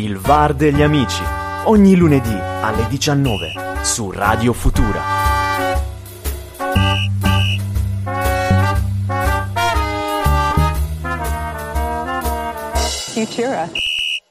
[0.00, 1.22] Il VAR degli amici,
[1.64, 5.02] ogni lunedì alle 19 su Radio Futura.
[13.12, 13.68] Futura.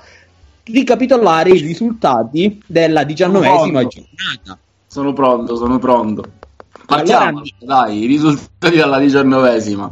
[0.63, 4.57] ricapitolare i risultati della diciannovesima giornata.
[4.87, 6.23] Sono pronto, sono pronto.
[6.85, 9.91] Partiamo, allora, dai, i risultati della diciannovesima.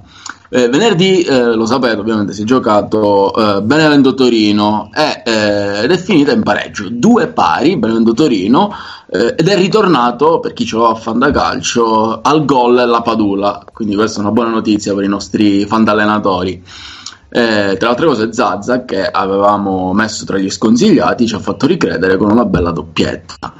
[0.54, 5.98] Eh, venerdì, eh, lo sapete, ovviamente si è giocato eh, Benevento Torino eh, ed è
[5.98, 8.70] finita in pareggio, due pari Benevento Torino
[9.10, 13.96] eh, ed è ritornato per chi ce l'ha a Fandacalcio al gol la Padula, quindi
[13.96, 16.62] questa è una buona notizia per i nostri fandallenatori.
[17.34, 21.66] Eh, tra le altre cose, Zazza, che avevamo messo tra gli sconsigliati, ci ha fatto
[21.66, 23.54] ricredere con una bella doppietta.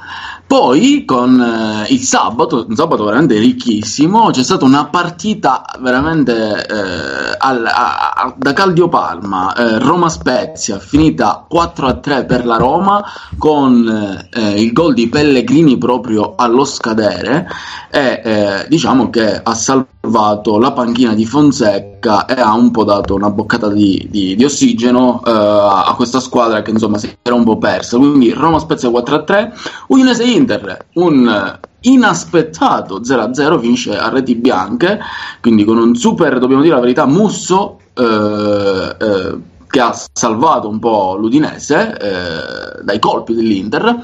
[0.46, 7.36] Poi con eh, il sabato, un sabato veramente ricchissimo, c'è stata una partita veramente eh,
[7.38, 13.02] al, a, a, da Caldiopalma, eh, Roma Spezia, finita 4-3 per la Roma
[13.38, 17.48] con eh, il gol di Pellegrini proprio allo scadere
[17.90, 23.14] e eh, diciamo che ha salvato la panchina di Fonseca e ha un po' dato
[23.14, 27.44] una boccata di, di, di ossigeno eh, a questa squadra che insomma si era un
[27.44, 27.96] po' persa.
[27.98, 29.52] Quindi Roma Spezia 4-3,
[29.88, 35.00] Udinese Inter, un inaspettato 0-0 finisce a reti bianche,
[35.40, 40.78] quindi con un super, dobbiamo dire la verità, Musso eh, eh, che ha salvato un
[40.78, 44.00] po' l'Udinese eh, dai colpi dell'Inter.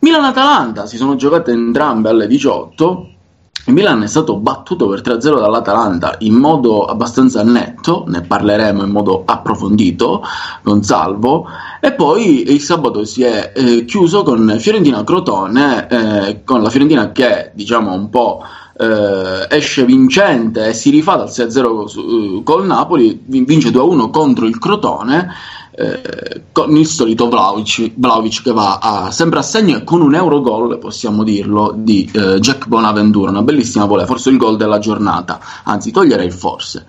[0.00, 3.08] Milan-Atalanta si sono giocate entrambe alle 18
[3.68, 8.88] il Milan è stato battuto per 3-0 dall'Atalanta in modo abbastanza netto, ne parleremo in
[8.88, 10.22] modo approfondito
[10.62, 11.46] con Salvo,
[11.78, 17.50] e poi il sabato si è eh, chiuso con Fiorentina-Crotone, eh, con la Fiorentina che
[17.52, 18.42] diciamo un po'
[18.78, 25.28] eh, esce vincente e si rifà dal 6-0 col Napoli, vince 2-1 contro il Crotone
[25.78, 30.78] eh, con il solito Vlaovic, Vlaovic che va a, sempre a segno con un Eurogol,
[30.78, 35.92] possiamo dirlo, di eh, Jack Bonaventura, una bellissima volée, forse il gol della giornata, anzi
[35.92, 36.84] toglierei il forse.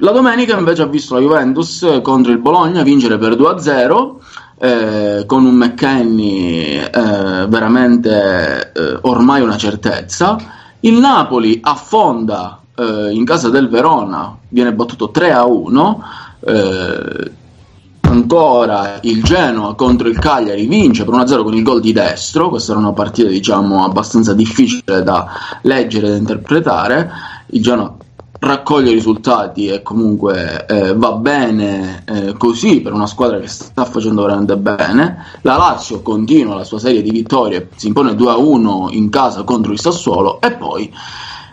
[0.00, 4.14] La domenica invece ha visto la Juventus contro il Bologna vincere per 2-0
[4.58, 10.36] eh, con un McKenny eh, veramente eh, ormai una certezza.
[10.80, 16.24] Il Napoli affonda eh, in casa del Verona, viene battuto 3-1
[18.16, 22.72] ancora il Genoa contro il Cagliari vince per 1-0 con il gol di destro, questa
[22.72, 25.28] era una partita diciamo abbastanza difficile da
[25.62, 27.10] leggere e da interpretare,
[27.48, 27.94] il Genoa
[28.38, 34.22] raccoglie risultati e comunque eh, va bene eh, così per una squadra che sta facendo
[34.22, 35.24] veramente bene.
[35.42, 39.80] La Lazio continua la sua serie di vittorie, si impone 2-1 in casa contro il
[39.80, 40.92] Sassuolo e poi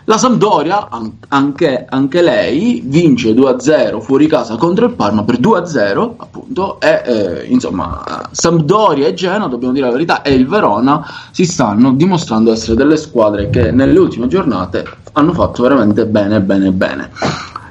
[0.04, 0.88] la Sampdoria,
[1.28, 7.44] anche, anche, lei, vince 2-0 fuori casa contro il Parma per 2-0, appunto, e eh,
[7.46, 12.76] insomma, Sampdoria e Genoa, dobbiamo dire la verità, e il Verona si stanno dimostrando essere
[12.76, 17.10] delle squadre che nelle ultime giornate hanno fatto veramente bene, bene, bene.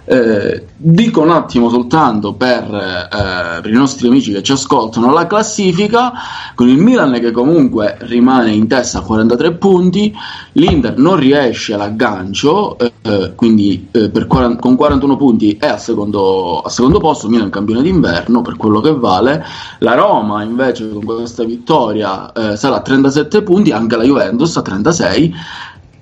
[0.06, 5.28] Eh, dico un attimo soltanto per, eh, per, i nostri amici che ci ascoltano la
[5.28, 6.12] classifica
[6.56, 10.14] con il Milan che comunque rimane in testa a 43 punti
[10.54, 16.72] l'Inter non riesce all'aggancio eh, quindi eh, 40, con 41 punti è al secondo, al
[16.72, 19.44] secondo posto Milan campione d'inverno per quello che vale.
[19.80, 24.62] La Roma invece con questa vittoria eh, sarà a 37 punti anche la Juventus a
[24.62, 25.34] 36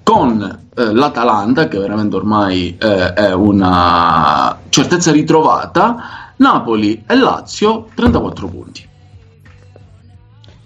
[0.04, 8.48] con eh, l'Atalanta, che veramente ormai eh, è una certezza ritrovata, Napoli e Lazio 34
[8.48, 8.90] punti.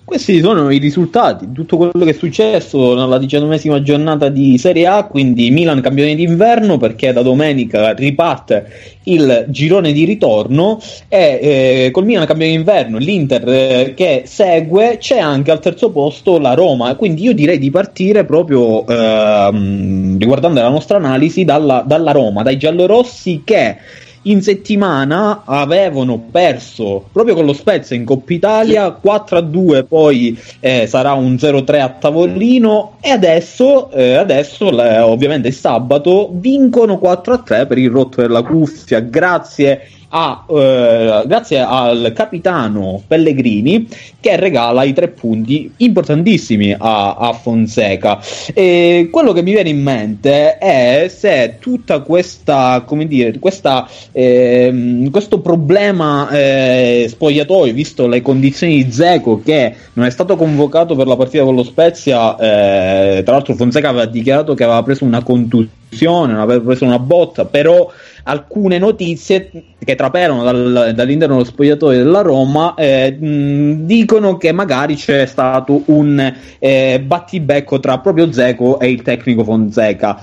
[0.05, 5.05] Questi sono i risultati, tutto quello che è successo nella diciannovesima giornata di Serie A,
[5.05, 10.79] quindi Milan campione d'inverno perché da domenica riparte il girone di ritorno.
[11.07, 16.37] E eh, col Milan campione d'inverno, l'Inter eh, che segue, c'è anche al terzo posto
[16.37, 22.11] la Roma, quindi io direi di partire proprio ehm, riguardando la nostra analisi dalla, dalla
[22.11, 23.77] Roma, dai giallorossi che
[24.27, 30.39] in settimana avevano perso proprio con lo Spezia in Coppa Italia 4 a 2 poi
[30.59, 37.33] eh, sarà un 0-3 a tavolino e adesso, eh, adesso eh, ovviamente sabato vincono 4
[37.33, 38.99] a 3 per il rotto della cuffia.
[38.99, 43.85] Grazie a, eh, grazie al capitano Pellegrini
[44.21, 48.21] che regala i tre punti importantissimi a, a Fonseca.
[48.53, 55.09] E quello che mi viene in mente è se tutta questa, come dire, questa, eh,
[55.11, 61.07] questo problema eh, spogliatoio, visto le condizioni di Zeco che non è stato convocato per
[61.07, 65.21] la partita con lo Spezia, eh, tra l'altro Fonseca aveva dichiarato che aveva preso una
[65.23, 67.91] contusione, aveva preso una botta, però
[68.23, 74.95] alcune notizie che traperano dal, dall'interno dello spogliatoio della Roma eh, mh, dicono che magari
[74.95, 80.19] c'è stato un eh, battibecco tra proprio Zeco e il tecnico Fonseca.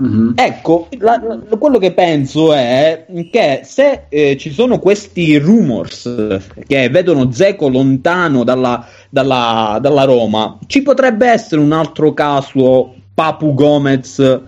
[0.00, 0.30] Mm-hmm.
[0.36, 6.88] Ecco, la, la, quello che penso è che se eh, ci sono questi rumors che
[6.88, 14.40] vedono Zeco lontano dalla, dalla, dalla Roma, ci potrebbe essere un altro caso Papu Gomez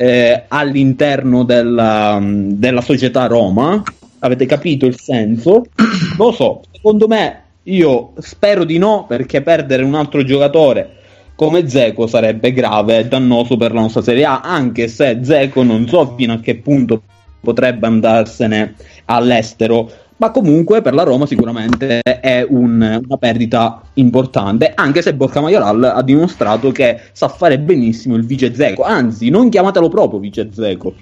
[0.00, 3.82] eh, all'interno della, della società Roma.
[4.20, 5.64] Avete capito il senso?
[6.16, 10.96] Lo so, secondo me io spero di no perché perdere un altro giocatore
[11.34, 15.86] come Zeco sarebbe grave e dannoso per la nostra Serie A, anche se Zeco non
[15.86, 17.02] so fino a che punto
[17.40, 22.74] potrebbe andarsene all'estero ma comunque per la Roma sicuramente è un,
[23.06, 28.54] una perdita importante, anche se Borca Majoral ha dimostrato che sa fare benissimo il vice
[28.54, 30.94] Zeco, anzi non chiamatelo proprio vice Zeco.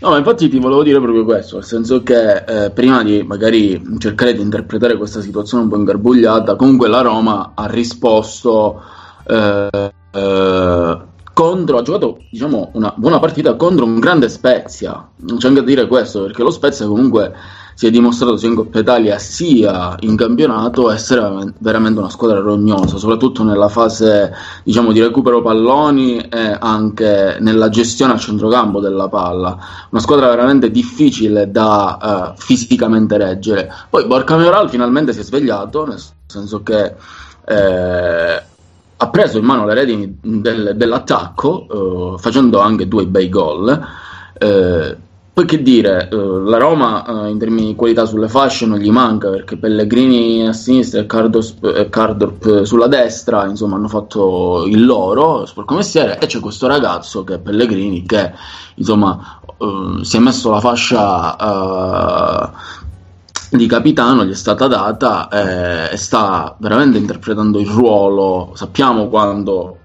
[0.00, 4.34] No, infatti ti volevo dire proprio questo, nel senso che eh, prima di magari cercare
[4.34, 8.82] di interpretare questa situazione un po' ingarbugliata, comunque la Roma ha risposto
[9.26, 10.98] eh, eh,
[11.32, 15.66] contro, ha giocato diciamo una buona partita contro un grande Spezia, non c'è anche da
[15.66, 17.32] dire questo, perché lo Spezia comunque
[17.74, 22.96] si è dimostrato sia in Coppa Italia sia in campionato essere veramente una squadra rognosa,
[22.96, 24.32] soprattutto nella fase
[24.62, 29.58] diciamo, di recupero palloni e anche nella gestione a centrocampo della palla.
[29.90, 33.72] Una squadra veramente difficile da uh, fisicamente reggere.
[33.90, 36.94] Poi Borca Majoral finalmente si è svegliato, nel senso che
[37.46, 38.42] eh,
[38.96, 43.86] ha preso in mano le redini del, dell'attacco, eh, facendo anche due bei gol.
[44.38, 44.96] Eh,
[45.34, 48.90] poi che dire, eh, la Roma eh, in termini di qualità sulle fasce non gli
[48.90, 55.74] manca perché Pellegrini a sinistra e Cardorp, sulla destra insomma hanno fatto il loro sporco
[55.74, 58.32] mestiere e c'è questo ragazzo che è Pellegrini che
[58.76, 61.36] insomma eh, si è messo la fascia
[63.50, 69.08] eh, di capitano, gli è stata data eh, e sta veramente interpretando il ruolo, sappiamo
[69.08, 69.78] quando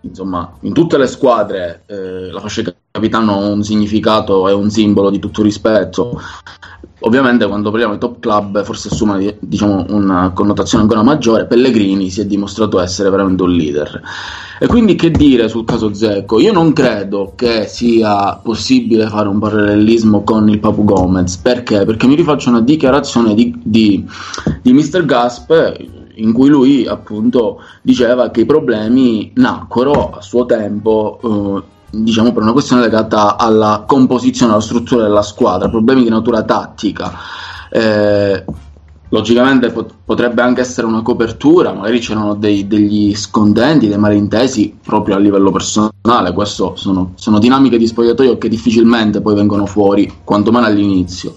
[0.00, 4.70] insomma, in tutte le squadre eh, la fascia di capitano ha un significato e un
[4.70, 6.20] simbolo di tutto rispetto.
[7.00, 12.22] Ovviamente quando parliamo di top club forse assume diciamo, una connotazione ancora maggiore, Pellegrini si
[12.22, 14.00] è dimostrato essere veramente un leader.
[14.58, 16.40] E quindi che dire sul caso Zecco?
[16.40, 21.84] Io non credo che sia possibile fare un parallelismo con il Papu Gomez, perché?
[21.84, 24.04] Perché mi rifaccio una dichiarazione di, di,
[24.62, 25.04] di Mr.
[25.04, 25.74] Gasp
[26.14, 32.42] in cui lui appunto diceva che i problemi nacquero a suo tempo eh, diciamo per
[32.42, 37.12] una questione legata alla composizione, alla struttura della squadra, problemi di natura tattica.
[37.70, 38.44] Eh,
[39.08, 45.16] logicamente pot- potrebbe anche essere una copertura, magari c'erano dei, degli scondenti, dei malintesi proprio
[45.16, 50.66] a livello personale, questo sono, sono dinamiche di spogliatoio che difficilmente poi vengono fuori, quantomeno
[50.66, 51.34] all'inizio.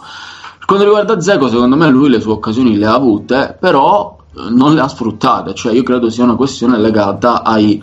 [0.58, 4.18] Per quanto riguarda Zeco, secondo me lui le sue occasioni le ha avute, però
[4.50, 7.82] non le ha sfruttate, cioè io credo sia una questione legata ai,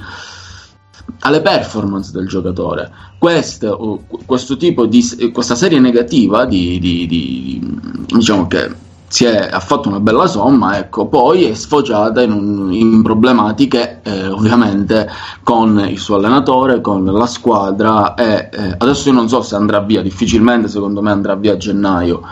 [1.20, 2.90] alle performance del giocatore.
[3.18, 8.84] Questo, questo tipo di questa serie negativa di, di, di, diciamo che
[9.24, 14.26] è, ha fatto una bella somma, ecco, poi è sfociata in, un, in problematiche eh,
[14.26, 15.08] ovviamente
[15.42, 19.80] con il suo allenatore, con la squadra e eh, adesso io non so se andrà
[19.80, 22.22] via, difficilmente secondo me andrà via a gennaio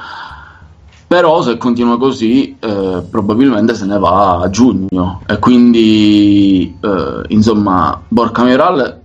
[1.14, 8.02] però se continua così eh, probabilmente se ne va a giugno e quindi eh, insomma
[8.08, 9.00] Borca Majoral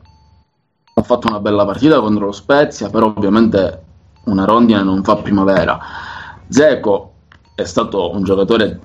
[0.95, 3.83] ha fatto una bella partita contro lo Spezia però ovviamente
[4.23, 5.79] una rondine non fa primavera
[6.47, 7.11] Zeco
[7.53, 8.79] è stato un giocatore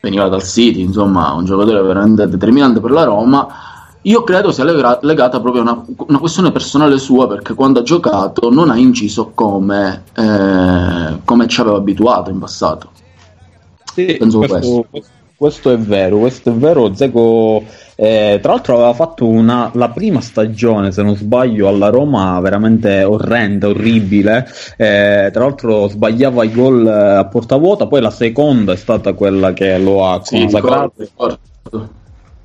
[0.00, 3.46] veniva dal City, insomma, un giocatore veramente determinante per la Roma.
[4.02, 8.50] Io credo sia legata proprio a una, una, questione personale sua, perché quando ha giocato
[8.50, 12.90] non ha inciso come, eh, come ci aveva abituato in passato.
[13.92, 15.10] Sì, Penso questo, questo.
[15.36, 16.94] questo, è vero, questo è vero.
[16.94, 17.62] Zeco,
[17.94, 23.04] eh, tra l'altro, aveva fatto una, la prima stagione, se non sbaglio, alla Roma veramente
[23.04, 24.46] orrenda, orribile.
[24.78, 27.86] Eh, tra l'altro, sbagliava i gol eh, a porta vuota.
[27.86, 30.92] Poi la seconda è stata quella che lo ha consacrato.
[30.96, 31.98] Sì,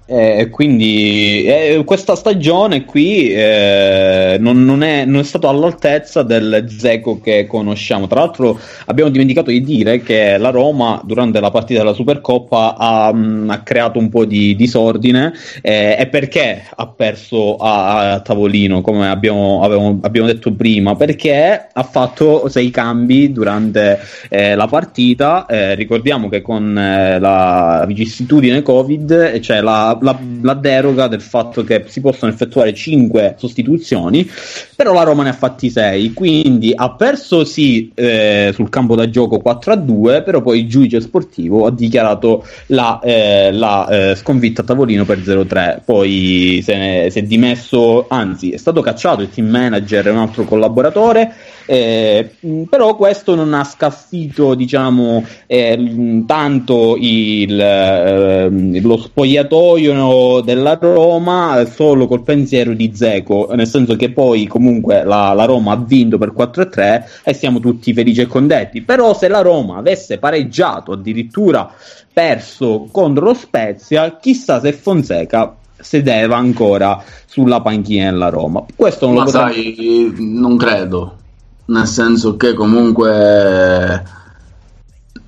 [0.08, 6.68] eh, quindi eh, questa stagione qui eh, non, non, è, non, è, stato all'altezza del
[6.70, 8.06] Zeco che conosciamo.
[8.06, 13.12] Tra l'altro, abbiamo dimenticato di dire che la Roma durante la partita della Supercoppa ha,
[13.12, 15.34] mh, mm, ha creato un po' di disordine.
[15.62, 20.96] Eh, e perché ha perso a, a tavolino, come abbiamo, avevamo, abbiamo, detto prima?
[20.96, 25.48] Perché ha fatto sei cambi durante eh, la partita.
[25.48, 31.86] Eh, ricordiamo che con la vicissitudine Covid, cioè la la, la, deroga del fatto che
[31.88, 34.30] si possono effettuare 5 sostituzioni,
[34.76, 39.10] però la Roma ne ha fatti 6, quindi ha perso sì eh, sul campo da
[39.10, 44.16] gioco 4 a 2, però poi il giudice sportivo ha dichiarato la, eh, la eh,
[44.16, 49.22] sconfitta a tavolino per 0-3, poi se ne, si è dimesso, anzi è stato cacciato
[49.22, 52.36] il team manager e un altro collaboratore eh,
[52.70, 62.08] però questo non ha scaffito, diciamo, eh, tanto il, eh, lo spogliatoio della Roma solo
[62.08, 66.34] col pensiero di Zeco, nel senso che poi comunque la, la Roma ha vinto per
[66.34, 68.82] 4-3 e siamo tutti felici e condetti.
[68.82, 71.72] Però se la Roma avesse pareggiato, addirittura
[72.12, 78.64] perso contro lo Spezia, chissà se Fonseca sedeva ancora sulla panchina della Roma.
[78.76, 79.54] Questo non Ma lo potremmo...
[79.54, 81.18] sai, non credo
[81.66, 84.04] nel senso che comunque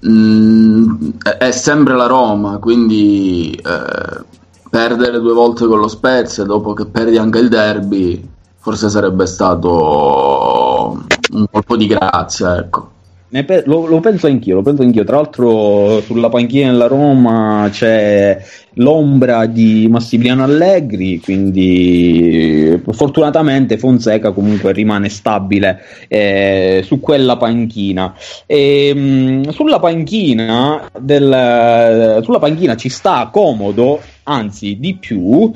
[0.08, 4.24] mm, è sempre la Roma, quindi eh,
[4.70, 8.36] perdere due volte con lo Spezia dopo che perdi anche il derby
[8.68, 12.96] forse sarebbe stato un colpo di grazia, ecco.
[13.30, 15.06] Pe- lo, lo, penso anch'io, lo penso anch'io.
[15.06, 18.42] Tra l'altro, sulla panchina della Roma c'è
[18.74, 28.14] l'ombra di Massimiliano Allegri, quindi fortunatamente Fonseca comunque rimane stabile eh, su quella panchina.
[28.46, 35.52] E, ehm, mh, sulla, panchina del, sulla panchina ci sta comodo, anzi di più,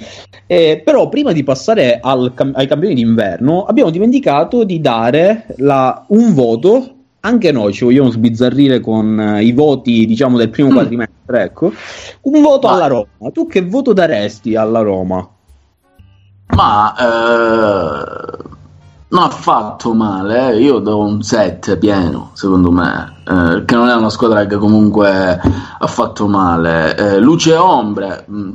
[0.48, 6.34] eh, però prima di passare al, ai campioni d'inverno abbiamo dimenticato di dare la, un
[6.34, 10.74] voto anche noi ci vogliamo sbizzarrire con uh, i voti, diciamo, del primo mm.
[10.74, 11.72] quadrimestre, ecco.
[12.22, 12.74] Un voto Ma...
[12.74, 13.32] alla Roma.
[13.32, 15.30] Tu che voto daresti alla Roma?
[16.48, 18.44] Ma eh,
[19.12, 20.62] non ha fatto male, eh.
[20.62, 25.42] io do un 7 pieno, secondo me, eh, perché non è una squadra che comunque
[25.80, 26.96] ha fatto male.
[26.96, 28.54] Eh, luce e ombre, mh, mm,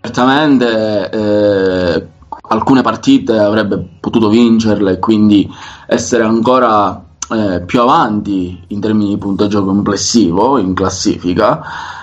[0.00, 2.06] certamente eh,
[2.48, 5.50] alcune partite avrebbe potuto vincerle, quindi
[5.86, 11.60] essere ancora eh, più avanti in termini di punteggio complessivo in classifica.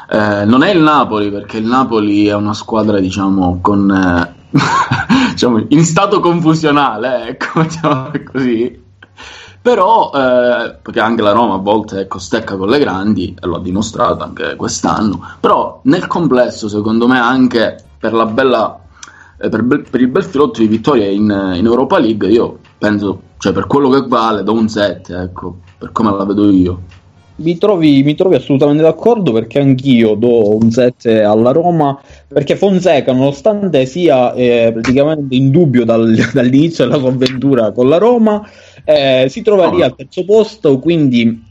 [0.09, 3.87] Eh, non è il Napoli perché il Napoli è una squadra diciamo con
[5.39, 8.87] diciamo, in stato confusionale, ecco, diciamo così.
[9.61, 13.57] Però, eh, perché anche la Roma a volte ecco, stecca con le grandi, e lo
[13.57, 18.79] ha dimostrato anche quest'anno, però nel complesso, secondo me, anche per, la bella,
[19.37, 23.53] eh, per, per il bel filotto di vittorie in, in Europa League, io penso cioè
[23.53, 26.81] per quello che vale do un 7, ecco, per come la vedo io.
[27.39, 33.13] Mi trovi, mi trovi, assolutamente d'accordo perché anch'io do un 7 alla Roma perché Fonseca
[33.13, 38.45] nonostante sia eh, praticamente in dubbio dal, dall'inizio della sua avventura con la Roma
[38.83, 41.47] eh, si trova lì al terzo posto quindi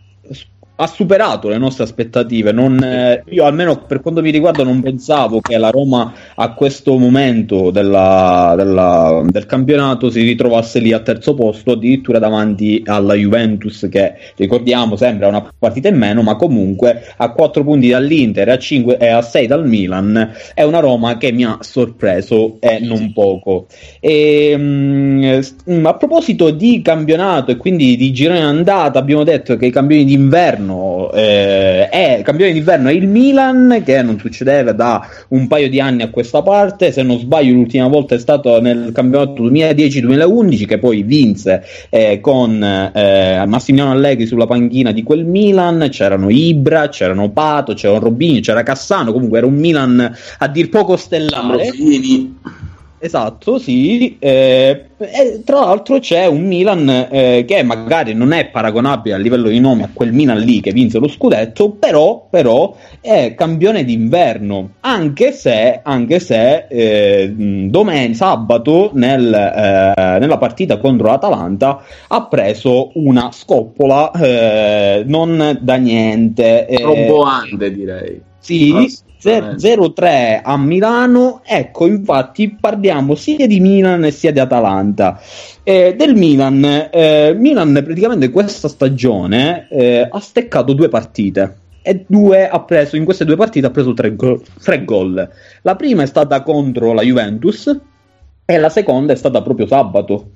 [0.80, 2.52] ha superato le nostre aspettative.
[2.52, 6.96] Non, eh, io, almeno per quanto mi riguarda, non pensavo che la Roma a questo
[6.98, 13.88] momento della, della, del campionato si ritrovasse lì a terzo posto, addirittura davanti alla Juventus,
[13.90, 18.58] che ricordiamo sembra una partita in meno, ma comunque a 4 punti dall'Inter e a,
[18.58, 20.32] 5, e a 6 dal Milan.
[20.54, 23.66] È una Roma che mi ha sorpreso e non poco.
[23.98, 25.42] E, mh,
[25.72, 30.04] mm, a proposito di campionato e quindi di girone andata, abbiamo detto che i campioni
[30.04, 35.68] d'inverno d'inverno eh, è campione d'inverno è il Milan che non succedeva da un paio
[35.68, 36.92] di anni a questa parte.
[36.92, 42.62] Se non sbaglio l'ultima volta è stato nel campionato 2010-2011 che poi vinse eh, con
[42.62, 45.88] eh, Massimiliano Allegri sulla panchina di quel Milan.
[45.90, 49.12] C'erano Ibra, c'erano Pato, c'era Robini, c'era Cassano.
[49.12, 51.70] Comunque era un Milan a dir poco stellare
[53.00, 54.16] Esatto, sì.
[54.18, 59.48] Eh, e tra l'altro c'è un Milan eh, che magari non è paragonabile a livello
[59.48, 64.70] di nome a quel Milan lì che vinse lo scudetto, però, però è campione d'inverno,
[64.80, 72.90] anche se, anche se eh, domen- sabato nel, eh, nella partita contro l'Atalanta ha preso
[72.94, 76.66] una scoppola eh, non da niente.
[76.80, 78.20] Roboante direi.
[78.40, 78.72] Sì,
[79.20, 85.20] 0-3 a Milano, ecco infatti parliamo sia di Milan sia di Atalanta.
[85.62, 92.48] Eh, del Milan, eh, Milan praticamente questa stagione eh, ha steccato due partite e due
[92.48, 95.28] ha preso, in queste due partite ha preso tre, go- tre gol.
[95.62, 97.76] La prima è stata contro la Juventus
[98.44, 100.30] e la seconda è stata proprio sabato.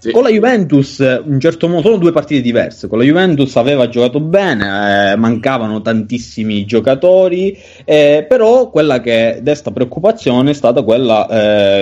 [0.00, 0.12] Sì.
[0.12, 2.86] Con la Juventus, in certo modo, sono due partite diverse.
[2.86, 9.72] Con la Juventus aveva giocato bene, eh, mancavano tantissimi giocatori, eh, però quella che desta
[9.72, 11.26] preoccupazione è stata quella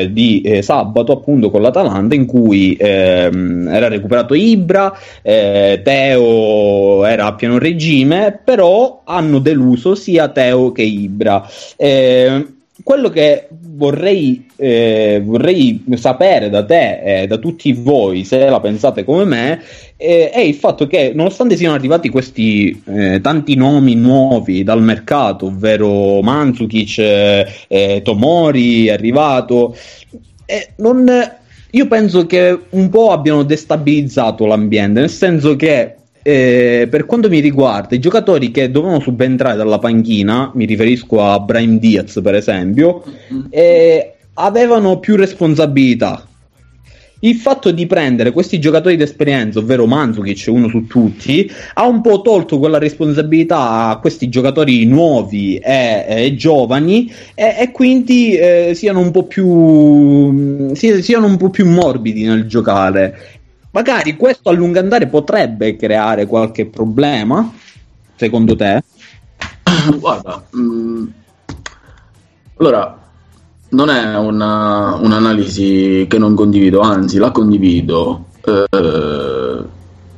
[0.00, 7.04] eh, di eh, sabato, appunto con l'Atalanta, in cui ehm, era recuperato Ibra, eh, Teo
[7.04, 11.46] era a pieno regime, però hanno deluso sia Teo che Ibra.
[11.76, 12.46] Eh,
[12.82, 19.04] quello che vorrei, eh, vorrei, sapere da te eh, da tutti voi, se la pensate
[19.04, 19.62] come me,
[19.96, 25.46] eh, è il fatto che nonostante siano arrivati questi eh, tanti nomi nuovi dal mercato,
[25.46, 29.76] ovvero Mandzukic, eh, Tomori è arrivato,
[30.76, 31.06] non,
[31.70, 35.94] io penso che un po' abbiano destabilizzato l'ambiente, nel senso che
[36.28, 41.38] eh, per quanto mi riguarda, i giocatori che dovevano subentrare dalla panchina, mi riferisco a
[41.38, 43.44] Brian Diaz per esempio, mm-hmm.
[43.50, 46.26] eh, avevano più responsabilità.
[47.20, 52.20] Il fatto di prendere questi giocatori d'esperienza, ovvero Mandzukic, uno su tutti, ha un po'
[52.22, 58.98] tolto quella responsabilità a questi giocatori nuovi e, e giovani e, e quindi eh, siano,
[58.98, 63.36] un po più, siano un po' più morbidi nel giocare
[63.76, 67.52] Magari questo a lungo andare potrebbe creare qualche problema,
[68.14, 68.82] secondo te?
[70.00, 71.06] Guarda, mh, mm,
[72.56, 72.98] allora,
[73.68, 79.64] non è una, un'analisi che non condivido, anzi la condivido, eh,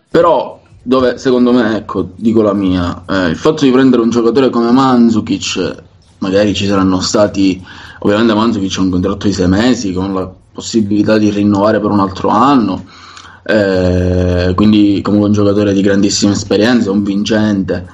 [0.08, 4.50] però dove secondo me, ecco, dico la mia, eh, il fatto di prendere un giocatore
[4.50, 5.82] come Manzukic,
[6.18, 7.60] magari ci saranno stati,
[7.98, 11.98] ovviamente Manzukic ha un contratto di sei mesi con la possibilità di rinnovare per un
[11.98, 12.84] altro anno,
[13.48, 17.86] eh, quindi comunque un giocatore di grandissima esperienza, un vincente.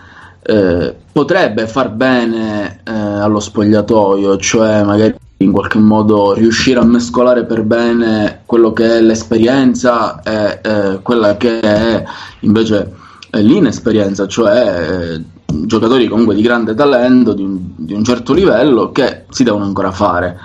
[0.42, 7.44] Eh, potrebbe far bene eh, allo spogliatoio, cioè magari in qualche modo riuscire a mescolare
[7.44, 12.04] per bene quello che è l'esperienza e eh, quella che è
[12.40, 12.92] invece
[13.30, 19.24] l'inesperienza, cioè eh, giocatori comunque di grande talento, di un, di un, certo livello che
[19.30, 20.36] si devono ancora fare.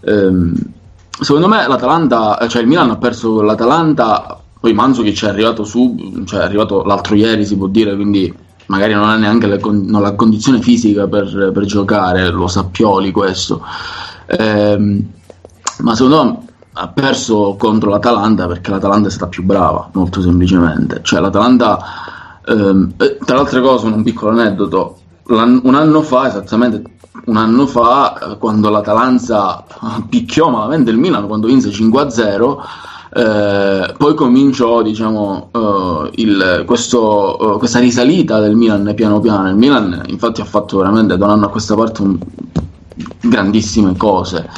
[0.00, 0.54] Ehm,
[1.18, 6.40] secondo me l'Atalanta, cioè il Milan ha perso l'Atalanta, poi Manzukic è arrivato su, cioè
[6.40, 8.32] è arrivato l'altro ieri si può dire, quindi
[8.66, 12.68] magari non ha neanche con- non la condizione fisica per, per, giocare, lo sa
[13.10, 13.62] questo.
[14.26, 15.04] Ehm,
[15.78, 16.38] ma secondo me
[16.72, 21.00] ha perso contro l'Atalanta perché l'Atalanta è stata più brava, molto semplicemente.
[21.02, 21.78] Cioè l'Atalanta,
[22.46, 23.60] ehm, tra le altre
[23.96, 24.99] un piccolo aneddoto,
[25.36, 26.82] un anno fa, esattamente
[27.26, 29.64] un anno fa, quando l'Atalanta
[30.08, 32.58] picchiò malamente il Milan, quando vinse 5-0,
[33.12, 39.48] eh, poi cominciò diciamo, uh, il, questo, uh, questa risalita del Milan piano piano.
[39.48, 42.18] Il Milan infatti ha fatto veramente da un anno a questa parte un,
[43.20, 44.48] grandissime cose.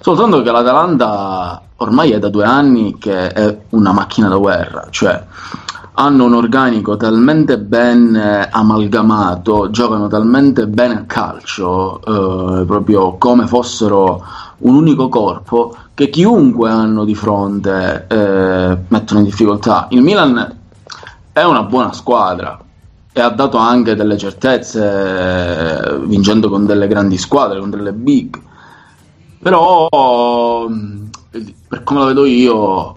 [0.00, 5.24] Soltanto che l'Atalanta ormai è da due anni che è una macchina da guerra, cioè
[5.94, 13.46] hanno un organico talmente ben eh, amalgamato, giocano talmente bene a calcio, eh, proprio come
[13.46, 14.24] fossero
[14.58, 19.88] un unico corpo, che chiunque hanno di fronte eh, mettono in difficoltà.
[19.90, 20.58] Il Milan
[21.32, 22.58] è una buona squadra
[23.12, 28.40] e ha dato anche delle certezze eh, vincendo con delle grandi squadre, con delle big.
[29.42, 29.88] Però
[31.68, 32.96] per come la vedo io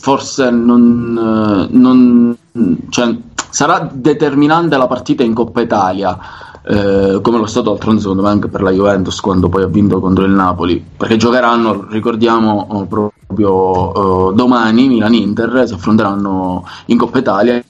[0.00, 2.36] forse non, non
[2.88, 3.16] cioè,
[3.50, 6.18] sarà determinante la partita in Coppa Italia
[6.62, 10.00] eh, come lo stato d'altronde secondo me anche per la Juventus quando poi ha vinto
[10.00, 17.18] contro il Napoli perché giocheranno ricordiamo oh, proprio oh, domani Milan-Inter si affronteranno in Coppa
[17.18, 17.62] Italia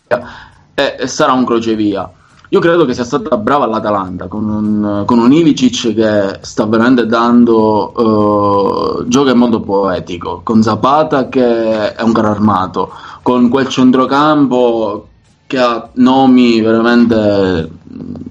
[0.75, 2.09] e, sarà un crocevia
[2.53, 7.07] io credo che sia stata brava l'Atalanta con un, con un Ilicic che sta veramente
[7.07, 13.69] dando uh, gioco in modo poetico con Zapata che è un caro armato con quel
[13.69, 15.07] centrocampo
[15.47, 17.71] che ha nomi veramente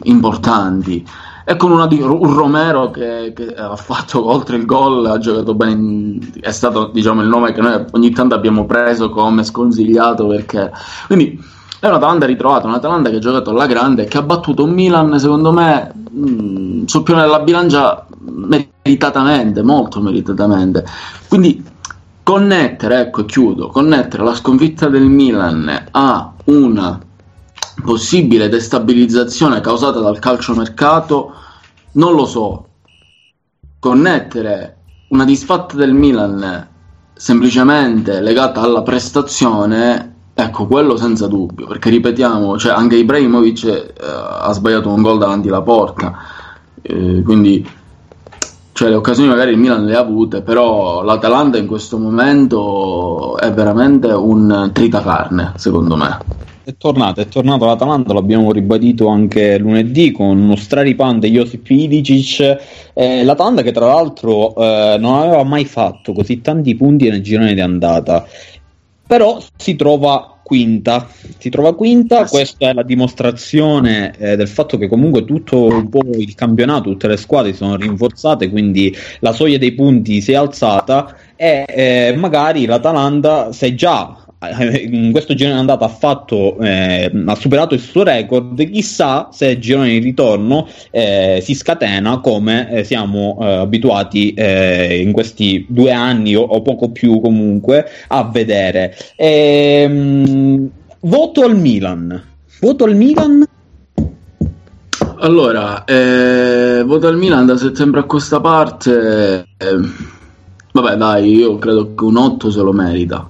[0.04, 1.06] importanti.
[1.46, 6.18] e con una, un Romero che, che, ha fatto oltre il gol, ha giocato bene,
[6.42, 10.72] è stato diciamo, il nome che noi ogni tanto abbiamo preso come sconsigliato perché...
[11.08, 15.18] Quindi è un'Atalanta ritrovata, un'Atalanta che ha giocato alla grande che ha battuto un Milan,
[15.18, 20.86] secondo me, mh, mm, sul piano della bilancia meritatamente, molto meritatamente.
[21.28, 21.64] Quindi
[22.22, 27.00] connettere, ecco, chiudo, connettere la sconfitta del Milan a una
[27.82, 31.34] possibile destabilizzazione causata dal calciomercato,
[31.94, 32.66] non lo so.
[33.80, 34.78] Connettere
[35.10, 36.68] una disfatta del Milan
[37.14, 44.52] semplicemente legata alla prestazione, ecco, quello senza dubbio, perché ripetiamo, cioè anche Ibrahimovic eh, ha
[44.54, 46.18] sbagliato un gol davanti alla porta,
[46.82, 47.68] eh, quindi
[48.72, 53.52] cioè le occasioni magari il Milan le ha avute, però l'Atalanta in questo momento è
[53.52, 56.18] veramente un tritacarne, secondo me.
[56.64, 62.58] È tornato, è tornato l'Atalanta, l'abbiamo ribadito anche lunedì con uno straripante Josip Ilicic.
[62.94, 67.56] Eh, L'Atalanta che tra l'altro eh, non aveva mai fatto così tanti punti nel girone
[67.56, 68.26] di andata,
[69.10, 71.08] però si trova quinta.
[71.40, 75.90] Si trova quinta, ah, questa è la dimostrazione eh, del fatto che comunque tutto un
[75.90, 80.34] po' il campionato, tutte le squadre si sono rinforzate, quindi la soglia dei punti si
[80.34, 84.29] è alzata e eh, magari l'Atalanta se già
[84.88, 88.70] in questo girone andata ha fatto eh, ha superato il suo record.
[88.70, 95.02] Chissà se il girone di ritorno eh, si scatena come eh, siamo eh, abituati eh,
[95.02, 98.96] in questi due anni o, o, poco più comunque a vedere.
[99.18, 100.70] Ehm,
[101.02, 102.24] voto al Milan.
[102.62, 103.44] Voto al Milan?
[105.22, 109.48] Allora voto al Milan da settembre a questa parte
[110.72, 113.30] vabbè dai io credo che un 8 se lo merita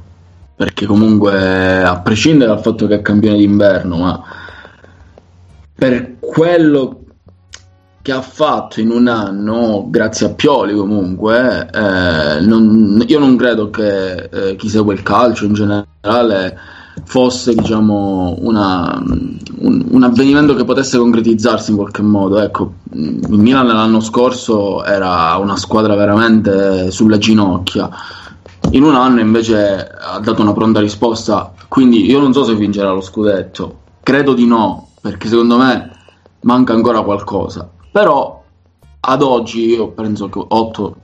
[0.59, 4.21] perché comunque a prescindere dal fatto che è campione d'inverno, ma
[5.73, 7.03] per quello
[8.01, 13.69] che ha fatto in un anno, grazie a Pioli comunque, eh, non, io non credo
[13.69, 16.59] che eh, chi segue il calcio in generale
[17.05, 19.01] fosse diciamo una,
[19.59, 22.37] un, un, avvenimento che potesse concretizzarsi in qualche modo.
[22.37, 27.89] Ecco, il Milan l'anno scorso era una squadra veramente sulle ginocchia
[28.71, 32.91] in un anno invece ha dato una pronta risposta, quindi io non so se vincerà
[32.91, 35.91] lo scudetto, credo di no, perché secondo me
[36.41, 38.43] manca ancora qualcosa, però
[39.01, 40.95] ad oggi io penso che 8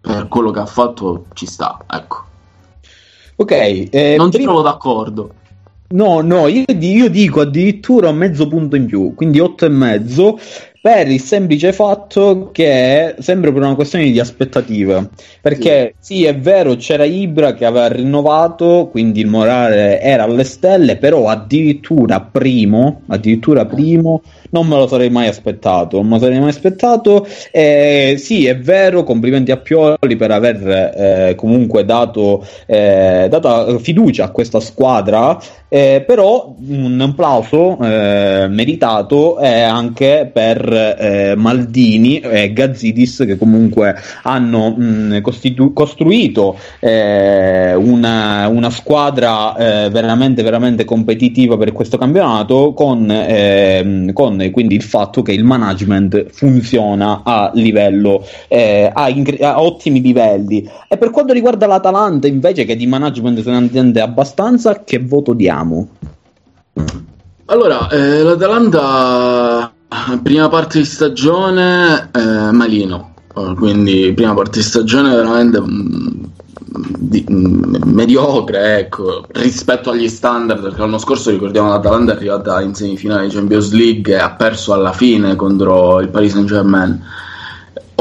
[0.00, 2.24] per quello che ha fatto ci sta, ecco.
[3.36, 4.52] Ok, eh, non ti prima...
[4.52, 5.34] trovo d'accordo.
[5.88, 10.38] No, no, io, io, dico addirittura mezzo punto in più, quindi 8 e mezzo,
[10.82, 15.10] per il semplice fatto che sembra per una questione di aspettative.
[15.40, 16.16] Perché sì.
[16.16, 16.24] sì.
[16.24, 22.20] è vero, c'era Ibra che aveva rinnovato, quindi il morale era alle stelle, però addirittura
[22.20, 25.98] primo, addirittura primo non me lo sarei mai aspettato.
[25.98, 27.28] Non me lo sarei mai aspettato.
[27.52, 33.30] Eh, sì, è vero, complimenti a Pioli per aver eh, comunque dato, eh,
[33.80, 35.40] fiducia a questa squadra.
[35.68, 43.94] Eh, però un applauso eh, meritato è anche per eh, Maldini e Gazzidis che comunque
[44.22, 49.54] hanno mh, costitu- costruito una, una, squadra
[49.90, 53.06] veramente veramente competitiva per questo campionato con,
[54.12, 60.00] con quindi il fatto che il management funziona a livello eh, a, incre- a, ottimi
[60.00, 64.98] livelli e per quanto riguarda l'Atalanta invece che di management se ne intende abbastanza che
[64.98, 65.88] voto diamo?
[67.46, 69.71] Allora eh, l'Atalanta
[70.22, 73.14] prima parte di stagione eh, malino.
[73.32, 76.24] Quindi prima parte di stagione veramente mm,
[76.98, 82.74] di, mm, mediocre ecco, rispetto agli standard perché l'anno scorso ricordiamo l'Atalanta è arrivata in
[82.74, 87.02] semifinale di Champions League e ha perso alla fine contro il Paris Saint Germain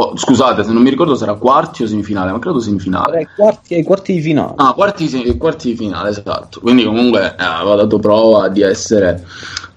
[0.02, 3.30] oh, scusate se non mi ricordo era quarti o semifinale ma credo semifinale.
[3.36, 4.54] Quarti, quarti di finale.
[4.58, 6.60] Ah quarti, quarti di finale esatto.
[6.60, 9.24] Quindi comunque eh, aveva dato prova di essere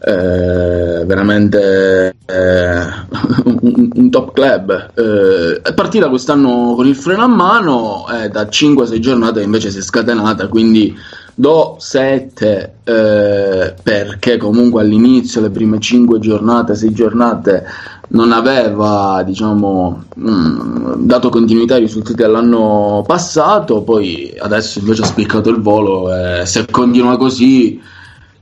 [0.07, 2.83] eh, veramente eh,
[3.45, 4.91] un, un, top club.
[4.95, 9.79] Eh, è partita quest'anno con il freno a mano, eh, da 5-6 giornate invece si
[9.79, 10.95] è scatenata, quindi
[11.35, 17.65] do 7 eh, perché comunque all'inizio, le prime 5 giornate, 6 giornate,
[18.09, 25.07] non aveva diciamo, mh, mm, dato continuità ai risultati dell'anno passato, poi adesso invece ha
[25.07, 27.81] spiccato il volo e se continua così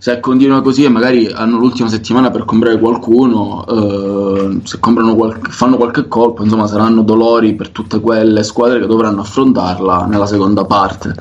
[0.02, 5.76] se continua così e magari hanno l'ultima settimana per comprare qualcuno, eh, se qualche, fanno
[5.76, 11.14] qualche colpo, insomma saranno dolori per tutte quelle squadre che dovranno affrontarla nella seconda parte.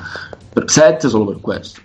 [0.52, 1.80] Per 7 solo per questo.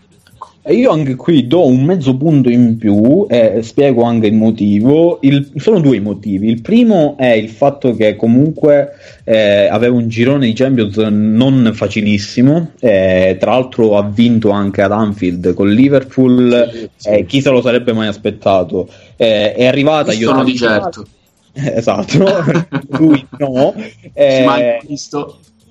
[0.70, 5.20] Io anche qui do un mezzo punto in più e spiego anche il motivo.
[5.22, 6.50] Il, sono due motivi.
[6.50, 8.92] Il primo è il fatto che comunque
[9.24, 12.72] eh, aveva un girone di Champions non facilissimo.
[12.80, 16.70] Eh, tra l'altro ha vinto anche ad Anfield con Liverpool.
[16.70, 17.10] Sì, sì.
[17.10, 18.90] Eh, chi se lo sarebbe mai aspettato?
[19.16, 20.12] Eh, è arrivata.
[20.12, 21.08] Io sono di certo.
[21.60, 22.24] Esatto,
[23.00, 23.74] lui no.
[24.14, 24.78] Eh.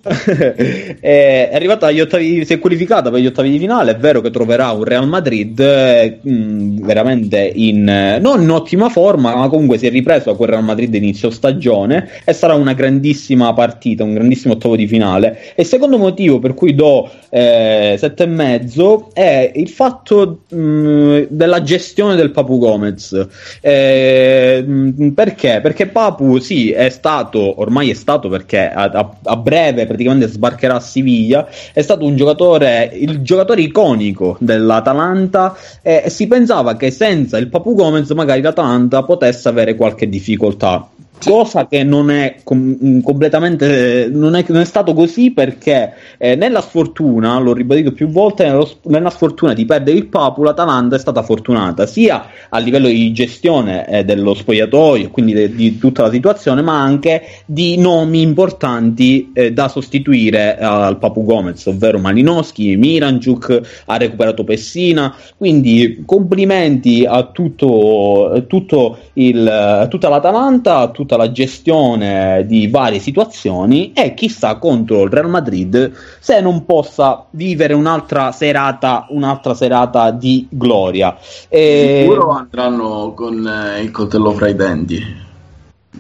[1.01, 3.93] è arrivata agli ottavi, si è qualificata per gli ottavi di finale.
[3.93, 9.35] È vero che troverà un Real Madrid mh, mm, veramente in non in ottima forma,
[9.35, 13.53] ma comunque si è ripreso a quel Real Madrid inizio stagione e sarà una grandissima
[13.53, 15.53] partita, un grandissimo ottavo di finale.
[15.55, 20.57] E il secondo motivo per cui do eh, sette e mezzo è il fatto mh,
[20.57, 23.27] mm, della gestione del Papu Gomez.
[23.61, 25.61] Eh, mh, perché?
[25.61, 30.77] Perché Papu sì è stato, ormai è stato perché a, a, a breve praticamente sbarcherà
[30.77, 37.39] a Siviglia, è stato un giocatore, il giocatore iconico dell'Atalanta e, si pensava che senza
[37.39, 40.89] il Papu Gomez magari l'Atalanta potesse avere qualche difficoltà
[41.23, 46.35] cosa che non è com- mm, completamente non è, non è, stato così perché eh,
[46.37, 50.99] nella sfortuna l'ho ribadito più volte nello, nella sfortuna di perdere il Papu l'Atalanta è
[50.99, 56.11] stata fortunata sia a livello di gestione eh, dello spogliatoio quindi de- di tutta la
[56.11, 63.83] situazione ma anche di nomi importanti eh, da sostituire al Papu Gomez ovvero Malinowski, Miranchuk
[63.87, 65.15] ha recuperato Pessina.
[65.37, 73.93] Quindi complimenti a tutto, tutto il, tutta l'Atalanta a tutta la gestione di varie situazioni
[73.93, 80.49] e chissà contro il Real Madrid se non possa vivere un'altra serata, un'altra serata di
[80.51, 81.17] gloria.
[81.49, 82.07] E...
[82.09, 85.26] Sicuro andranno con eh, il coltello fra i denti.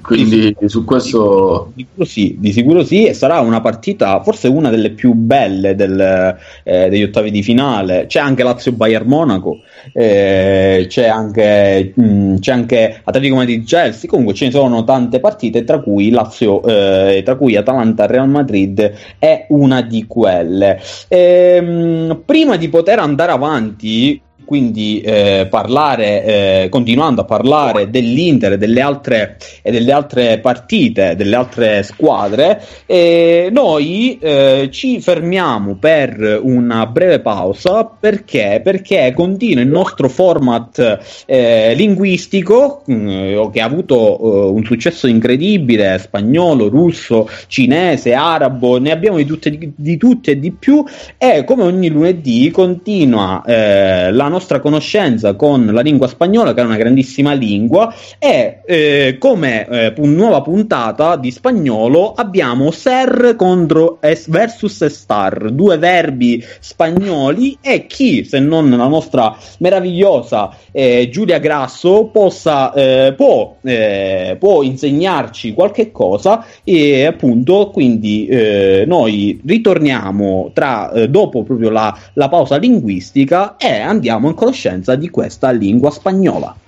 [0.02, 4.48] Quindi sì, su questo di sicuro, sì, di sicuro sì, e sarà una partita forse
[4.48, 8.06] una delle più belle del, eh, degli ottavi di finale.
[8.06, 9.60] C'è anche Lazio Bayern Monaco,
[9.92, 14.08] eh, c'è, anche, mh, mm, c'è anche Atletico Madrid Chelsea.
[14.08, 18.92] Comunque ce ne sono tante partite, tra cui Lazio, eh, tra cui Atalanta Real Madrid
[19.18, 20.80] è una di quelle.
[21.08, 27.90] E, ehm, mh, prima di poter andare avanti quindi eh, parlare, eh, continuando a parlare
[27.90, 35.00] dell'Inter e delle altre, e delle altre partite, delle altre squadre, eh, noi eh, ci
[35.00, 37.84] fermiamo per una breve pausa.
[37.98, 44.64] Perché, perché continua il nostro format eh, linguistico mh, mm, che ha avuto uh, un
[44.64, 50.52] successo incredibile, spagnolo, russo, cinese, arabo, ne abbiamo di tutte, di, di tutte e di
[50.52, 50.84] più
[51.18, 56.64] e come ogni lunedì continua eh, la nostra conoscenza con la lingua spagnola, che è
[56.64, 64.28] una grandissima lingua, e eh, come eh, nuova puntata di spagnolo abbiamo ser contro es
[64.28, 72.06] versus star, due verbi spagnoli e chi, se non la nostra meravigliosa eh, Giulia Grasso,
[72.06, 80.90] possa, eh, può, eh, può, insegnarci qualche cosa e appunto quindi eh, noi ritorniamo tra,
[81.08, 86.65] dopo proprio la, la pausa linguistica e andiamo in conoscenza di questa lingua spagnola.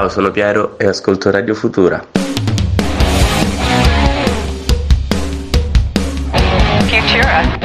[0.00, 2.02] Ciao, sono Piero e ascolto Radio Futura.
[6.88, 7.58] Futura.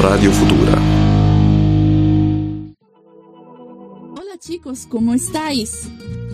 [0.00, 0.78] Radio Futura.
[4.20, 5.90] Hola chicos, ¿cómo estáis?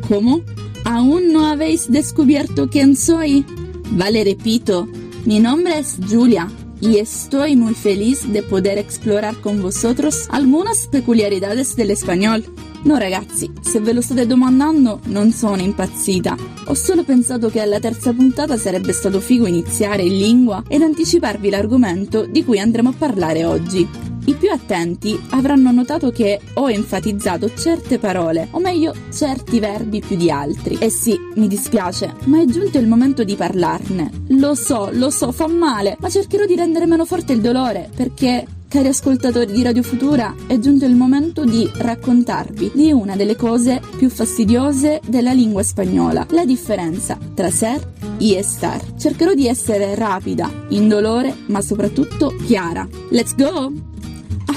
[0.06, 0.42] ¿Cómo?
[0.84, 3.46] ¿Aún no habéis descubierto quién soy?
[3.92, 4.86] Vale, repito,
[5.24, 6.48] mi nombre es Julia
[6.80, 12.44] y estoy muy feliz de poder explorar con vosotros algunas peculiaridades del español.
[12.82, 16.34] No ragazzi, se ve lo state domandando, non sono impazzita.
[16.64, 21.50] Ho solo pensato che alla terza puntata sarebbe stato figo iniziare in lingua ed anticiparvi
[21.50, 23.86] l'argomento di cui andremo a parlare oggi.
[24.24, 30.16] I più attenti avranno notato che ho enfatizzato certe parole, o meglio certi verbi più
[30.16, 30.76] di altri.
[30.78, 34.10] E sì, mi dispiace, ma è giunto il momento di parlarne.
[34.28, 38.46] Lo so, lo so, fa male, ma cercherò di rendere meno forte il dolore, perché
[38.70, 43.80] Cari ascoltatori di Radio Futura, è giunto il momento di raccontarvi di una delle cose
[43.96, 47.84] più fastidiose della lingua spagnola, la differenza tra ser
[48.20, 48.94] e estar.
[48.94, 52.86] Cercherò di essere rapida, indolore, ma soprattutto chiara.
[53.08, 53.72] Let's go!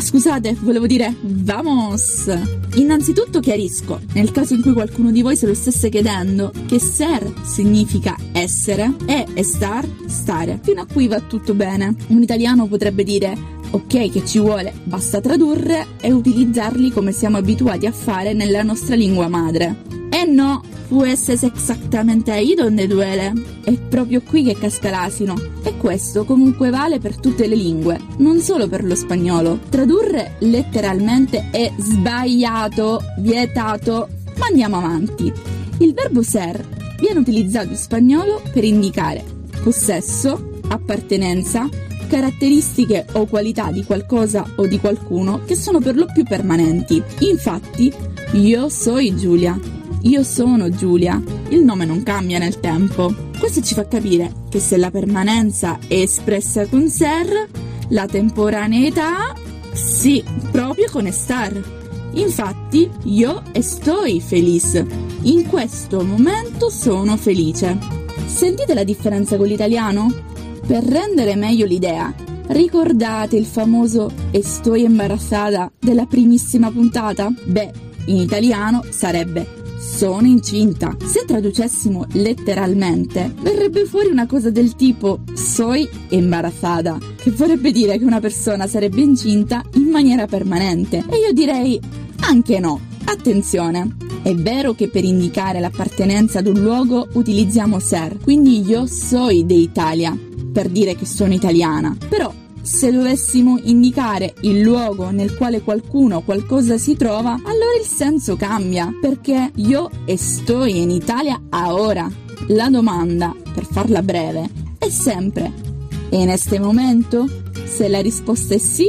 [0.04, 2.32] scusate, volevo dire vamos!
[2.76, 7.34] Innanzitutto chiarisco, nel caso in cui qualcuno di voi se lo stesse chiedendo, che ser
[7.44, 10.60] significa essere e estar, stare.
[10.62, 11.96] Fino a qui va tutto bene.
[12.08, 17.88] Un italiano potrebbe dire ok che ci vuole, basta tradurre e utilizzarli come siamo abituati
[17.88, 19.76] a fare nella nostra lingua madre.
[20.12, 23.34] E no, pues es exactamente ahí donde duele.
[23.64, 25.34] È proprio qui che casca l'asino.
[25.64, 29.60] E questo comunque vale per tutte le lingue, non solo per lo spagnolo.
[29.70, 34.08] Tradurre letteralmente è sbagliato, vietato,
[34.38, 35.34] ma andiamo avanti.
[35.80, 36.64] Il verbo ser
[37.00, 39.34] viene utilizzato in spagnolo per indicare
[39.64, 41.68] possesso, appartenenza,
[42.08, 47.02] caratteristiche o qualità di qualcosa o di qualcuno che sono per lo più permanenti.
[47.20, 47.92] Infatti,
[48.34, 49.60] io soy Giulia,
[50.02, 53.14] io sono Giulia, il nome non cambia nel tempo.
[53.40, 57.50] Questo ci fa capire che se la permanenza è espressa con ser,
[57.90, 59.34] la temporaneità
[59.74, 61.82] sì, proprio con estar.
[62.14, 64.84] Infatti, io estoy feliz.
[65.24, 67.78] In questo momento sono felice.
[68.26, 70.33] Sentite la differenza con l'italiano?
[70.66, 72.14] Per rendere meglio l'idea,
[72.48, 77.32] ricordate il famoso estoy imbarazzata della primissima puntata?
[77.44, 77.72] Beh,
[78.06, 80.96] in italiano sarebbe sono incinta.
[81.04, 88.06] Se traducessimo letteralmente, verrebbe fuori una cosa del tipo soy imbarazzata, che vorrebbe dire che
[88.06, 91.04] una persona sarebbe incinta in maniera permanente.
[91.10, 91.80] E io direi
[92.22, 92.80] anche no.
[93.04, 93.98] Attenzione!
[94.24, 99.56] È vero che per indicare l'appartenenza ad un luogo utilizziamo ser, quindi io soy de
[99.56, 100.18] Italia,
[100.54, 101.98] per dire che sono italiana.
[102.08, 107.86] Però se dovessimo indicare il luogo nel quale qualcuno o qualcosa si trova, allora il
[107.86, 112.10] senso cambia, perché io sto in Italia ora.
[112.48, 115.72] La domanda, per farla breve, è sempre
[116.14, 117.28] e in este momento?
[117.66, 118.88] Se la risposta è sì,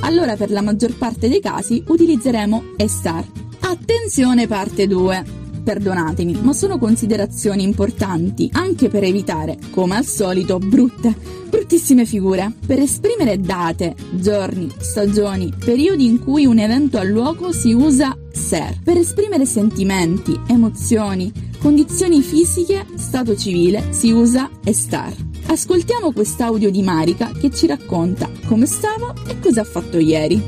[0.00, 3.24] allora per la maggior parte dei casi utilizzeremo estar.
[3.60, 5.43] Attenzione parte 2.
[5.64, 11.16] Perdonatemi, ma sono considerazioni importanti anche per evitare, come al solito, brutte,
[11.48, 12.52] bruttissime figure.
[12.66, 18.78] Per esprimere date, giorni, stagioni, periodi in cui un evento ha luogo si usa ser.
[18.84, 25.14] Per esprimere sentimenti, emozioni, condizioni fisiche, stato civile si usa estar.
[25.46, 30.42] Ascoltiamo quest'audio di Marica che ci racconta come stava e cosa ha fatto ieri.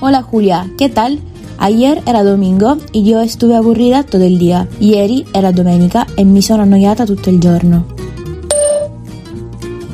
[0.00, 1.18] Hola Julia, ¿qué tal?
[1.58, 4.68] Ayer era domingo y yo estuve aburrida todo el día.
[4.78, 7.94] Ieri era domenica e mi sono annoiata tutto il giorno.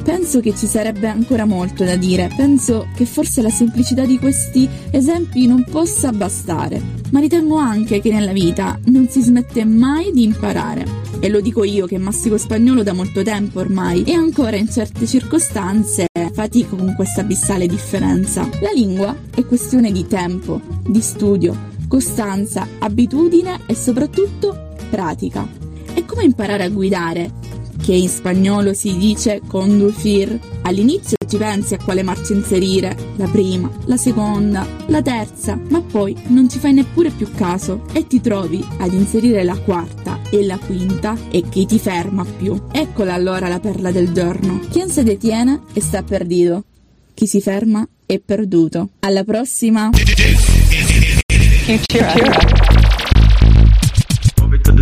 [0.03, 4.69] Penso che ci sarebbe ancora molto da dire, penso che forse la semplicità di questi
[4.91, 10.25] esempi non possa bastare, ma ritengo anche che nella vita non si smette mai di
[10.25, 10.85] imparare.
[11.21, 15.07] E lo dico io che mastico spagnolo da molto tempo ormai e ancora in certe
[15.07, 18.49] circostanze fatico con questa abissale differenza.
[18.61, 25.47] La lingua è questione di tempo, di studio, costanza, abitudine e soprattutto pratica.
[25.93, 27.31] È come imparare a guidare,
[27.83, 30.39] che in spagnolo si dice conducir.
[30.63, 36.17] All'inizio ci pensi a quale marcia inserire, la prima, la seconda, la terza, ma poi
[36.29, 40.02] non ci fai neppure più caso e ti trovi ad inserire la quarta
[40.33, 42.59] e la quinta e chi ti ferma più.
[42.73, 44.61] Eccola allora la perla del giorno.
[44.71, 46.65] Chi se detiene e sta perdido.
[47.13, 48.93] Chi si ferma è perduto.
[49.01, 49.91] Alla prossima!
[54.65, 54.73] to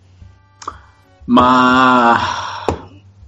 [1.26, 2.16] Ma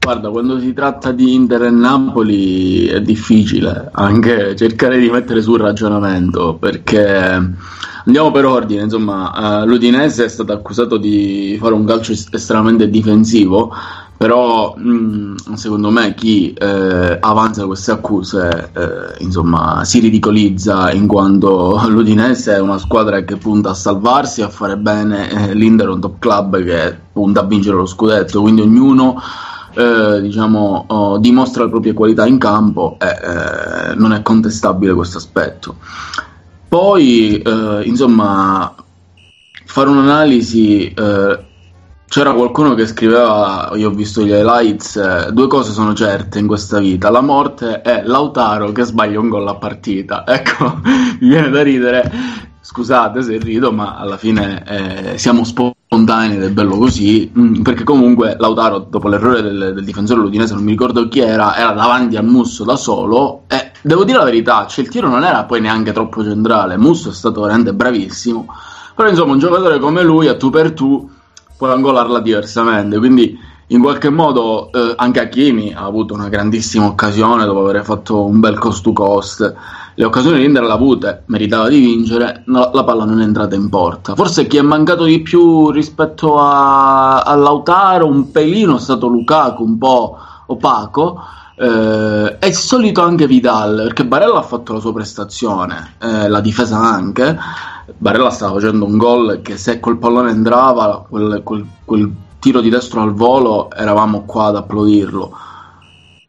[0.02, 5.60] guarda, quando si tratta di Inter e Napoli è difficile anche cercare di mettere sul
[5.60, 12.12] ragionamento perché Andiamo per ordine, insomma, uh, l'Udinese è stato accusato di fare un calcio
[12.12, 13.72] estremamente difensivo,
[14.16, 21.80] però mh, secondo me chi eh, avanza queste accuse eh, insomma, si ridicolizza in quanto
[21.88, 26.00] l'Udinese è una squadra che punta a salvarsi, a fare bene, eh, l'Inter è un
[26.00, 29.20] top club che punta a vincere lo scudetto, quindi ognuno
[29.74, 35.18] eh, diciamo, oh, dimostra le proprie qualità in campo e eh, non è contestabile questo
[35.18, 35.76] aspetto.
[36.68, 38.74] Poi, eh, insomma,
[39.64, 40.92] fare un'analisi.
[40.92, 41.44] Eh,
[42.10, 46.48] c'era qualcuno che scriveva, io ho visto gli highlights, eh, due cose sono certe in
[46.48, 50.24] questa vita, la morte e Lautaro che sbaglia un gol a partita.
[50.30, 50.80] Ecco,
[51.20, 52.12] mi viene da ridere,
[52.60, 57.84] scusate se rido, ma alla fine eh, siamo spontanei ed è bello così, mm, perché
[57.84, 62.16] comunque Lautaro, dopo l'errore del, del difensore ludinese, non mi ricordo chi era, era davanti
[62.16, 65.62] al Musso da solo e Devo dire la verità, cioè il tiro non era poi
[65.62, 68.46] neanche troppo centrale, Musso è stato veramente bravissimo,
[68.94, 71.08] però insomma un giocatore come lui a tu per tu
[71.56, 73.38] puoi angolarla diversamente, quindi
[73.68, 78.38] in qualche modo eh, anche Hakimi ha avuto una grandissima occasione dopo aver fatto un
[78.38, 79.54] bel cost to cost,
[80.00, 83.68] le occasioni l'Inter l'ha avute, meritava di vincere, no, la palla non è entrata in
[83.68, 84.14] porta.
[84.14, 89.62] Forse chi è mancato di più rispetto a, a Lautaro, un pelino, è stato Lukaku,
[89.62, 91.20] un po' opaco,
[91.54, 96.78] eh, è solito anche Vidal, perché Barella ha fatto la sua prestazione, eh, la difesa
[96.78, 97.36] anche.
[97.98, 102.70] Barella stava facendo un gol che se quel pallone entrava, quel, quel, quel tiro di
[102.70, 105.30] destro al volo, eravamo qua ad applaudirlo.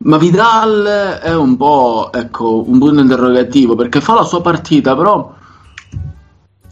[0.03, 5.33] Ma Vidal è un po' ecco, un punto interrogativo perché fa la sua partita, però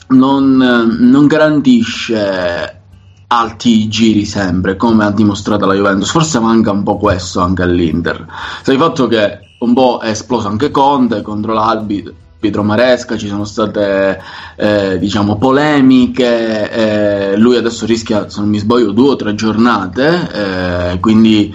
[0.07, 2.81] non, non garantisce
[3.27, 6.09] alti giri sempre, come ha dimostrato la Juventus.
[6.09, 8.25] Forse manca un po' questo anche all'Inter.
[8.63, 12.27] Sai il fatto che un po' è esploso anche Conte contro l'Albi.
[12.39, 14.17] Pietro Maresca, ci sono state
[14.55, 20.93] eh, diciamo polemiche, eh, lui adesso rischia, se non mi sbaglio, due o tre giornate,
[20.93, 21.53] eh, quindi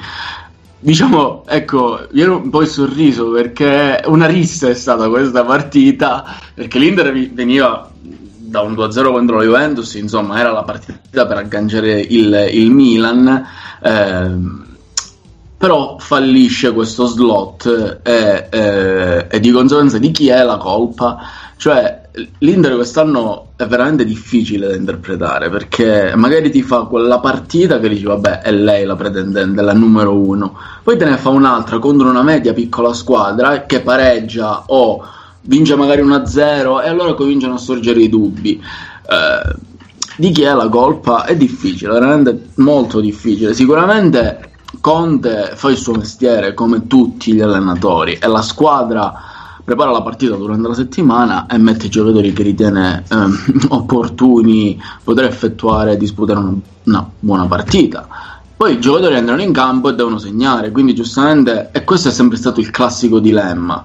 [0.84, 6.78] diciamo, ecco, io un po' il sorriso perché una rissa è stata questa partita, perché
[6.78, 12.50] l'Inter veniva da un 2-0 contro la Juventus, insomma, era la partita per agganciare il,
[12.52, 13.46] il Milan.
[13.82, 14.62] Eh,
[15.56, 21.18] però fallisce questo slot e, e, e, di conseguenza di chi è la colpa?
[21.56, 22.03] Cioè,
[22.38, 28.04] l'Inter quest'anno è veramente difficile da interpretare perché magari ti fa quella partita che dici
[28.04, 32.22] vabbè è lei la pretendente, la numero uno, poi te ne fa un'altra contro una
[32.22, 35.04] media piccola squadra che pareggia o
[35.42, 38.62] vince magari 1-0 e allora cominciano a sorgere i dubbi.
[38.62, 39.72] Eh,
[40.16, 41.24] di chi è la colpa?
[41.24, 43.52] È difficile, veramente molto difficile.
[43.52, 49.33] Sicuramente Conte fa il suo mestiere come tutti gli allenatori e la squadra
[49.64, 55.24] prepara la partita durante la settimana e mette i giocatori che ritiene eh, opportuni poter
[55.24, 56.54] effettuare e disputare una,
[56.84, 58.06] una buona partita.
[58.56, 62.36] Poi i giocatori entrano in campo e devono segnare, quindi giustamente, e questo è sempre
[62.36, 63.84] stato il classico dilemma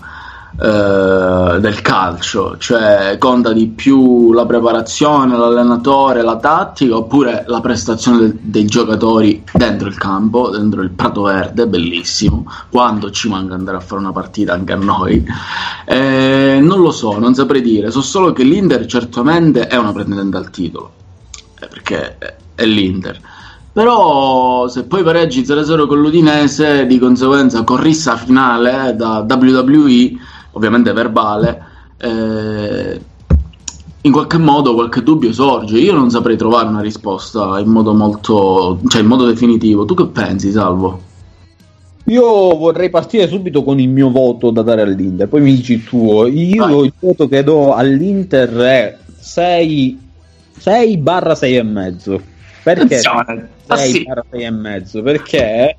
[0.62, 8.20] eh, del calcio, cioè conta di più la preparazione, l'allenatore, la tattica oppure la prestazione
[8.20, 13.78] de- dei giocatori dentro il campo, dentro il prato verde, bellissimo, quando ci manca andare
[13.78, 15.26] a fare una partita anche a noi.
[15.86, 20.36] Eh, non lo so, non saprei dire, so solo che l'Inter certamente è una pretendente
[20.36, 20.92] al titolo,
[21.60, 22.18] eh, perché
[22.56, 23.20] è l'Inter.
[23.72, 30.18] Però se poi pareggi 0-0 con l'Udinese, di conseguenza corrissa finale da WWE,
[30.60, 31.64] ovviamente verbale,
[31.98, 33.02] eh,
[34.02, 35.80] in qualche modo qualche dubbio sorge.
[35.80, 39.86] Io non saprei trovare una risposta in modo molto, cioè in modo definitivo.
[39.86, 41.08] Tu che pensi, Salvo?
[42.06, 45.84] Io vorrei partire subito con il mio voto da dare all'Inter, poi mi dici il
[45.84, 46.28] tuo.
[46.28, 46.86] Io Vai.
[46.86, 50.00] il voto che do all'Inter è 6,
[50.58, 52.22] 6 barra 6 e mezzo.
[52.64, 53.24] Perché 6 ah,
[54.06, 55.02] barra 6 e mezzo?
[55.04, 55.78] Perché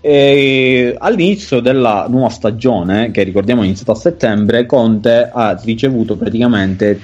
[0.00, 7.00] e all'inizio della nuova stagione, che ricordiamo è iniziata a settembre, Conte ha ricevuto praticamente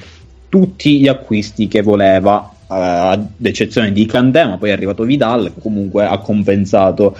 [0.49, 5.61] tutti gli acquisti che voleva, eh, ad eccezione di Candema, poi è arrivato Vidal, che
[5.61, 7.17] comunque ha compensato.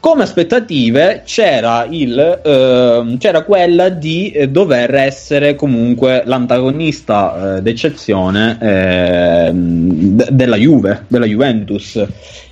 [0.00, 8.56] Come aspettative c'era, il, eh, c'era quella di eh, dover essere comunque l'antagonista eh, d'eccezione
[9.52, 12.02] d- della Juve, della Juventus.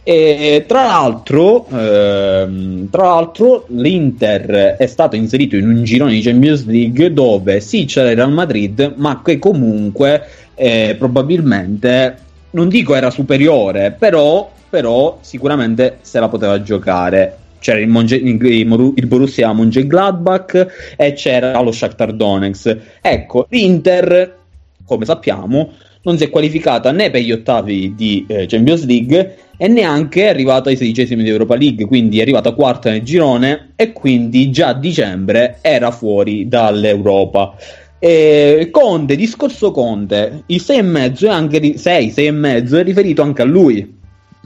[0.09, 6.65] E tra l'altro, ehm, tra l'altro, l'Inter è stato inserito in un girone di Champions
[6.65, 12.17] League dove sì c'era il Real Madrid, ma che comunque eh, probabilmente
[12.53, 17.37] non dico era superiore, però, però sicuramente se la poteva giocare.
[17.59, 22.79] C'era il, Monge- il Borussia Mönchengladbach e c'era lo Shakhtar Donetsk.
[23.03, 24.39] Ecco, l'Inter,
[24.87, 29.67] come sappiamo, non si è qualificata né per gli ottavi di eh, Champions League e
[29.67, 33.93] neanche è arrivata ai sedicesimi di Europa League, quindi è arrivata quarta nel girone e
[33.93, 37.55] quindi già a dicembre era fuori dall'Europa.
[37.99, 43.97] E Conte, discorso Conte, il 6,5 è anche 6, 6,5 è riferito anche a lui.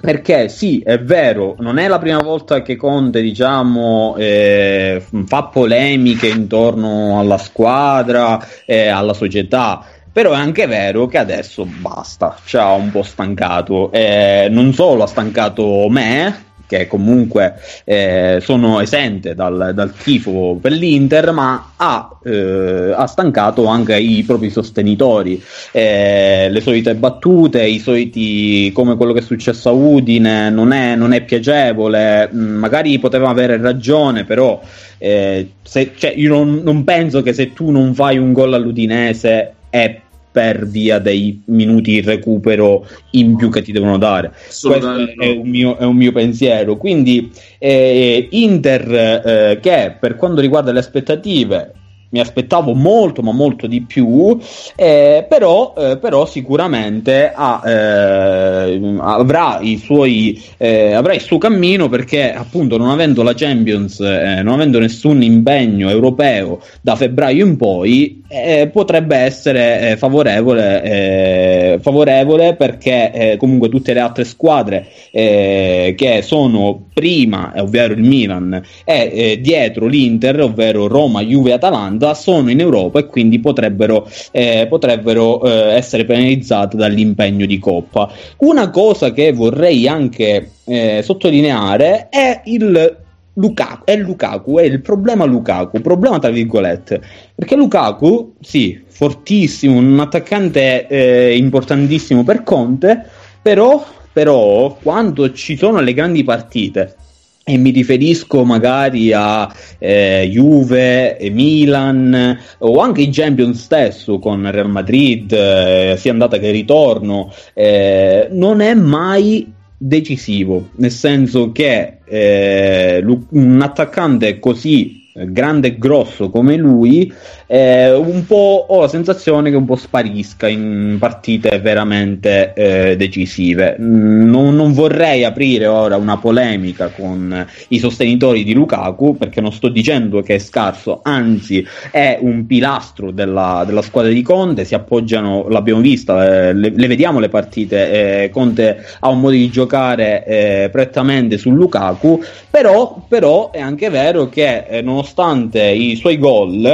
[0.00, 6.28] Perché sì, è vero, non è la prima volta che Conte, diciamo, eh, fa polemiche
[6.28, 9.84] intorno alla squadra e alla società.
[10.12, 13.90] Però è anche vero che adesso basta, ci ha un po' stancato.
[13.92, 17.54] Eh, non solo ha stancato me, che comunque
[17.84, 24.22] eh, sono esente dal, dal, tifo per l'Inter, ma ha, eh, ha, stancato anche i
[24.22, 25.42] propri sostenitori.
[25.70, 30.94] Eh, le solite battute, i soliti come quello che è successo a Udine, non è,
[30.94, 34.60] non è piacevole, mm, magari poteva avere ragione, però
[34.96, 39.54] eh, se, cioè, io non, non penso che se tu non fai un gol all'Udinese
[39.68, 40.00] è
[40.32, 44.32] per via dei minuti di recupero in più che ti devono dare.
[44.46, 46.76] Questo è un, mio, è un mio pensiero.
[46.76, 51.74] Quindi eh, Inter eh, che per quanto riguarda le aspettative
[52.12, 54.38] mi aspettavo molto ma molto di più
[54.76, 61.88] eh, però, eh, però, sicuramente ha, eh, avrà, i suoi, eh, avrà il suo cammino
[61.88, 67.56] perché appunto non avendo la Champions eh, non avendo nessun impegno europeo da febbraio in
[67.56, 77.52] poi eh, potrebbe essere favorevole, favorevole perché comunque tutte le altre squadre che sono prima
[77.56, 83.06] ovvero il Milan e dietro l'Inter ovvero Roma, Juve Atalanta Atalanta sono in Europa e
[83.06, 88.10] quindi potrebbero, eh, potrebbero eh, essere penalizzate dall'impegno di Coppa.
[88.38, 92.96] Una cosa che vorrei anche eh, sottolineare è il
[93.34, 97.00] Lukaku, è Lukaku, è il problema Lukaku, problema tra virgolette,
[97.34, 103.06] perché Lukaku, sì, fortissimo, un attaccante eh, importantissimo per Conte,
[103.40, 103.82] però,
[104.12, 106.96] però quando ci sono le grandi partite
[107.44, 114.70] e mi riferisco magari a eh, Juve, Milan o anche i Champions stesso con Real
[114.70, 123.04] Madrid, eh, sia andata che ritorno, eh, non è mai decisivo, nel senso che eh,
[123.30, 127.12] un attaccante così grande e grosso come lui
[127.52, 133.76] eh, un po' ho la sensazione che un po' sparisca in partite veramente eh, decisive.
[133.78, 139.68] Non, non, vorrei aprire ora una polemica con i sostenitori di Lukaku perché non sto
[139.68, 145.46] dicendo che è scarso, anzi è un pilastro della, della squadra di Conte, si appoggiano,
[145.50, 150.24] l'abbiamo vista, eh, le, le, vediamo le partite, eh, Conte ha un modo di giocare
[150.24, 156.64] eh, prettamente su Lukaku, però, però, è anche vero che eh, nonostante i suoi gol,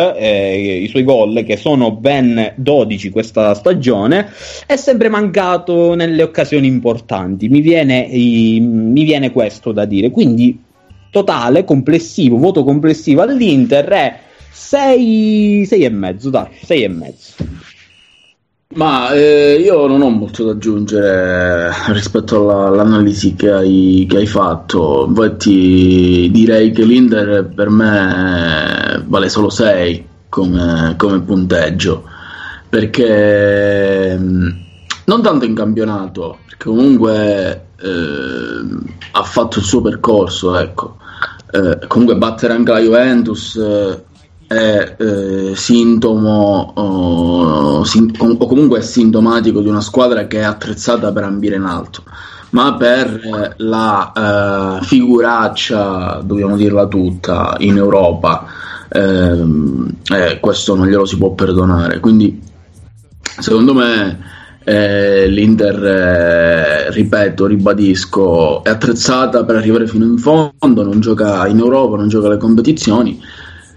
[0.69, 4.31] eh, i suoi gol, che sono ben 12 questa stagione,
[4.67, 7.49] è sempre mancato nelle occasioni importanti.
[7.49, 10.11] Mi viene, i, mi viene questo da dire.
[10.11, 10.63] Quindi,
[11.11, 14.19] totale, complessivo, voto complessivo all'Inter è
[14.51, 17.35] 6, 6 e mezzo, dai, 6 e mezzo.
[18.75, 24.27] Ma eh, io non ho molto da aggiungere rispetto alla, all'analisi che hai, che hai,
[24.27, 25.07] fatto.
[25.09, 32.05] Infatti, direi che l'Inter per me vale solo 6 come, come punteggio.
[32.69, 34.49] Perché mm,
[35.07, 38.61] non tanto in campionato perché comunque eh,
[39.13, 40.97] ha fatto il suo percorso ecco.
[41.51, 44.05] Eh, comunque battere anche la Juventus eh,
[44.47, 51.13] è eh, sintomo o, sin- o comunque è sintomatico di una squadra che è attrezzata
[51.13, 52.03] per ambire in alto.
[52.51, 58.47] Ma per la uh, figuraccia, dobbiamo dirla tutta, in Europa
[58.89, 62.01] eh, questo non glielo si può perdonare.
[62.01, 62.41] Quindi,
[63.39, 64.19] secondo me,
[64.65, 71.59] eh, l'Inter, eh, ripeto, ribadisco, è attrezzata per arrivare fino in fondo, non gioca in
[71.59, 73.19] Europa, non gioca alle competizioni,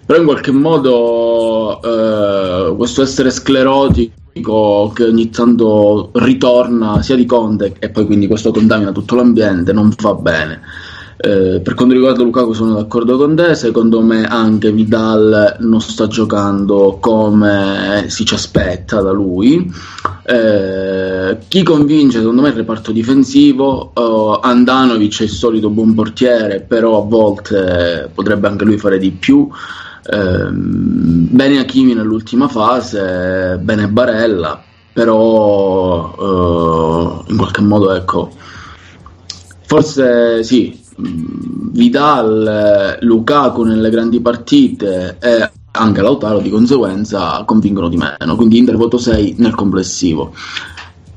[0.06, 7.74] però in qualche modo eh, questo essere sclerotico che ogni tanto ritorna sia di Conte
[7.80, 10.62] e poi quindi questo contamina tutto l'ambiente non fa bene
[11.24, 16.08] Eh, per quanto riguarda Lukaku sono d'accordo con te, secondo me anche Vidal non sta
[16.08, 19.72] giocando come si ci aspetta da lui.
[20.24, 26.62] Eh, chi convince secondo me il reparto difensivo, uh, Andanovic è il solito buon portiere,
[26.62, 29.48] però a volte potrebbe anche lui fare di più.
[30.04, 34.60] Eh, bene Hakimi nell'ultima fase, bene Barella,
[34.92, 38.32] però uh, in qualche modo ecco,
[39.68, 48.36] forse sì, Vidal, Lukaku nelle grandi partite e anche Lautaro di conseguenza convincono di meno,
[48.36, 50.34] quindi Inter voto 6 nel complessivo.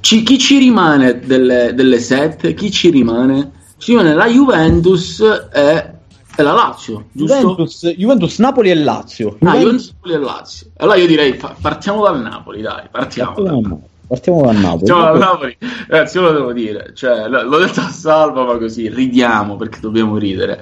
[0.01, 2.55] Ci, chi ci rimane delle, delle 7?
[2.55, 3.53] Chi ci rimane?
[3.78, 5.95] Ci rimane la Juventus e,
[6.37, 7.35] e la Lazio, giusto?
[7.41, 9.37] Juventus, Juventus, Napoli e Lazio.
[9.41, 10.66] Ah, Juventus, Napoli e Lazio.
[10.76, 13.32] Allora io direi partiamo dal Napoli, dai, partiamo.
[13.32, 13.89] partiamo.
[14.07, 14.78] Partiamo da Napoli.
[14.78, 15.57] Partiamo da Napoli.
[15.88, 20.18] Ragazzi, io lo devo dire, cioè, l'ho detto a Salva, ma così ridiamo perché dobbiamo
[20.18, 20.61] ridere.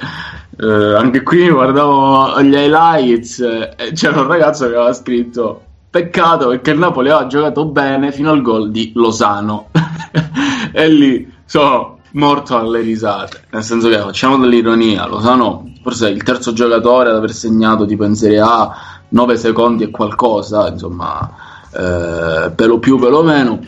[0.58, 6.72] Uh, anche qui guardavo gli highlights e c'era un ragazzo che aveva scritto peccato perché
[6.72, 9.68] il Napoli ha giocato bene fino al gol di Losano
[10.72, 16.22] e lì sono morto alle risate nel senso che facciamo dell'ironia Losano forse è il
[16.22, 18.74] terzo giocatore ad aver segnato tipo in Serie A
[19.08, 21.30] 9 secondi e qualcosa insomma
[21.72, 23.60] eh, pelo più, pelo meno.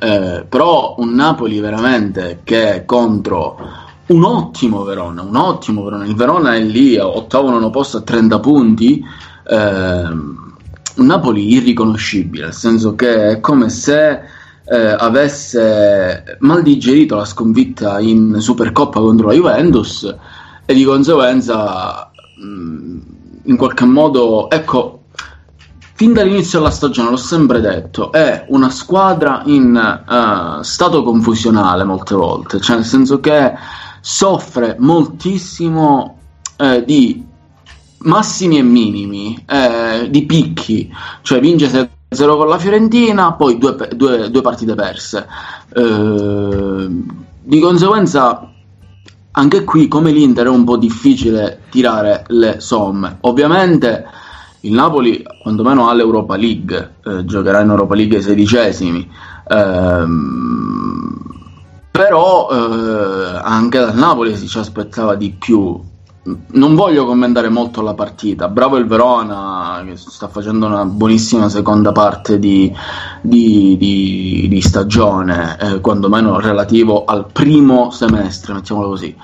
[0.00, 3.58] Eh, però un Napoli veramente che contro
[4.06, 6.04] un ottimo Verona, un ottimo Verona.
[6.04, 9.04] Il Verona è lì ottavo nono posto a 30 punti.
[9.48, 10.02] Eh,
[10.96, 14.20] un Napoli irriconoscibile, nel senso che è come se
[14.70, 20.14] eh, avesse mal digerito la sconfitta in Supercoppa contro la Juventus
[20.64, 22.98] e di conseguenza mh, mm,
[23.44, 24.99] in qualche modo ecco
[26.00, 32.14] fin dall'inizio della stagione l'ho sempre detto, è una squadra in uh, stato confusionale molte
[32.14, 33.52] volte, cioè nel senso che
[34.00, 36.16] soffre moltissimo
[36.56, 37.22] eh, di
[37.98, 40.90] massimi e minimi, eh, di picchi,
[41.20, 45.26] cioè vince 0 con la Fiorentina, poi due, due, due partite perse.
[45.74, 46.88] Eh,
[47.42, 48.50] di conseguenza
[49.32, 53.18] anche qui come l'Inter è un po' difficile tirare le somme.
[53.20, 54.28] Ovviamente
[54.62, 59.10] il Napoli quantomeno ha l'Europa League, eh, giocherà in Europa League ai sedicesimi,
[59.48, 61.18] ehm,
[61.90, 65.88] però eh, anche dal Napoli si ci aspettava di più.
[66.22, 71.92] Non voglio commentare molto la partita, bravo il Verona che sta facendo una buonissima seconda
[71.92, 72.70] parte di,
[73.22, 79.16] di, di, di stagione, eh, quantomeno relativo al primo semestre, mettiamolo così,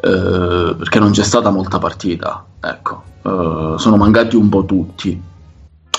[0.00, 2.44] eh, perché non c'è stata molta partita.
[2.60, 5.20] Ecco, uh, sono mancati un po' tutti,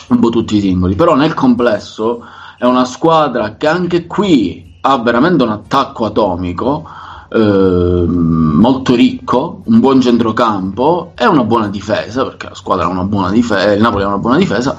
[0.08, 2.24] un po' tutti i singoli, però nel complesso
[2.58, 6.88] è una squadra che anche qui ha veramente un attacco atomico.
[7.30, 13.04] Uh, molto ricco, un buon centrocampo e una buona difesa perché la squadra ha una
[13.04, 14.76] buona difesa, il Napoli ha una buona difesa.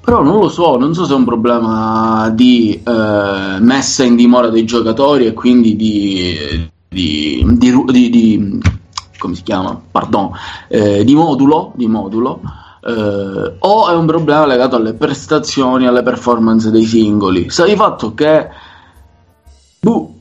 [0.00, 4.48] Però non lo so, non so se è un problema di uh, messa in dimora
[4.48, 8.60] dei giocatori e quindi di, di, di, di
[9.18, 9.80] come si chiama?
[9.90, 10.30] Pardon,
[10.68, 12.40] eh, di modulo, di modulo
[12.84, 17.50] eh, o è un problema legato alle prestazioni, alle performance dei singoli.
[17.50, 18.48] Sta di fatto che
[19.80, 20.20] buh,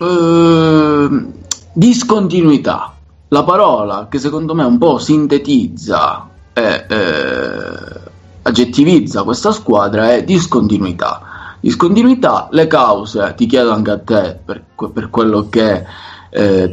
[0.00, 1.26] eh,
[1.72, 2.94] discontinuità,
[3.28, 8.00] la parola che secondo me un po' sintetizza e eh,
[8.42, 11.22] aggettivizza questa squadra è discontinuità.
[11.60, 14.62] Discontinuità, le cause, ti chiedo anche a te per,
[14.92, 15.84] per quello che
[16.30, 16.72] eh,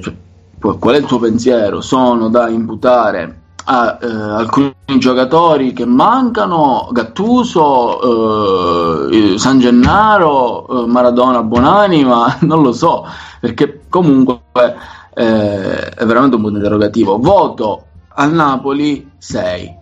[0.60, 1.82] qual è il tuo pensiero?
[1.82, 8.02] Sono da imputare a eh, alcuni giocatori che mancano, Gattuso,
[9.10, 13.06] eh, San Gennaro, eh, Maradona, Bonanima, non lo so,
[13.40, 14.44] perché comunque
[15.14, 17.18] eh, è veramente un punto interrogativo.
[17.18, 19.76] Voto a Napoli 6.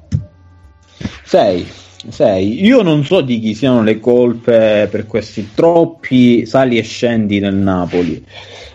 [1.24, 1.72] 6.
[2.10, 2.64] 6.
[2.64, 7.56] Io non so di chi siano le colpe per questi troppi sali e scendi nel
[7.56, 8.24] Napoli.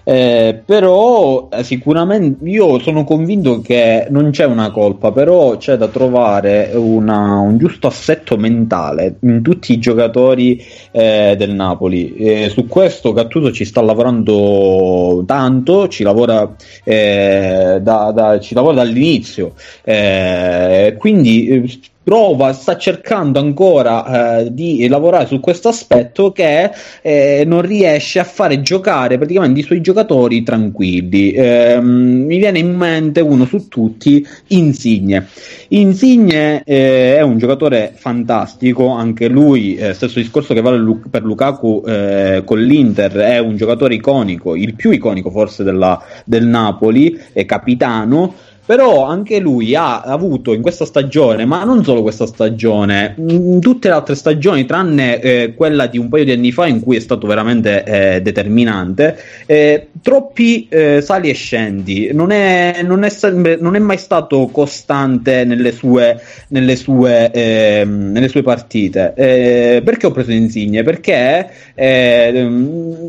[0.08, 5.88] Eh, però eh, sicuramente io sono convinto che non c'è una colpa, però c'è da
[5.88, 12.14] trovare una, un giusto assetto mentale in tutti i giocatori eh, del Napoli.
[12.14, 18.76] Eh, su questo Gattuso ci sta lavorando tanto, ci lavora, eh, da, da, ci lavora
[18.76, 19.52] dall'inizio,
[19.84, 26.70] eh, quindi prova, sta cercando ancora eh, di lavorare su questo aspetto che
[27.02, 31.32] eh, non riesce a fare giocare praticamente i suoi giocatori tranquilli.
[31.32, 35.26] Eh, mi viene in mente uno su tutti, Insigne.
[35.68, 41.84] Insigne eh, è un giocatore fantastico, anche lui, eh, stesso discorso che vale per Lukaku
[41.86, 47.44] eh, con l'Inter, è un giocatore iconico, il più iconico forse della, del Napoli, è
[47.44, 53.60] capitano però anche lui ha avuto in questa stagione, ma non solo questa stagione, in
[53.60, 56.96] tutte le altre stagioni, tranne eh, quella di un paio di anni fa in cui
[56.96, 62.10] è stato veramente eh, determinante, eh, troppi eh, sali e scendi.
[62.12, 68.12] Non è, non, è sempre, non è, mai stato costante nelle sue, nelle sue, ehm,
[68.12, 69.14] nelle sue partite.
[69.16, 70.82] Eh, perché ho preso Insigne?
[70.82, 73.08] Perché ehm,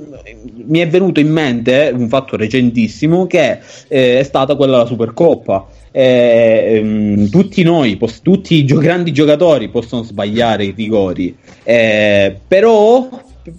[0.67, 5.48] mi è venuto in mente un fatto recentissimo che eh, è stata quella della Supercoppa.
[5.91, 12.37] Eh, ehm, tutti noi, pos- tutti i gio- grandi giocatori possono sbagliare i rigori, eh,
[12.47, 13.07] però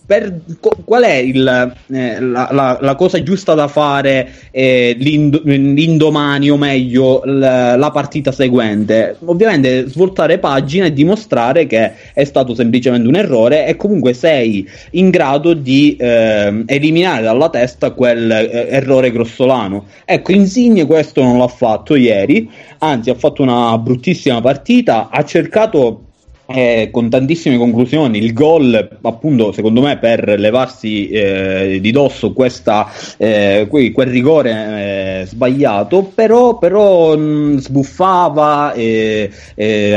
[0.06, 0.40] per,
[0.84, 6.56] qual è il, eh, la, la, la, cosa giusta da fare eh, l'ind- l'indomani o
[6.56, 9.16] meglio l- la partita seguente?
[9.24, 15.10] Ovviamente svoltare pagina e dimostrare che è stato semplicemente un errore e comunque sei in
[15.10, 19.86] grado di eh, eliminare dalla testa quel eh, grossolano.
[20.04, 26.09] Ecco, Insigne questo non l'ha fatto ieri, anzi ha fatto una bruttissima partita, ha cercato
[26.52, 28.18] eh, con tantissime conclusioni.
[28.18, 35.26] Il gol, appunto, secondo me, per levarsi eh, di dosso questa, eh, quel rigore eh,
[35.26, 39.30] sbagliato, però, però mh, sbuffava e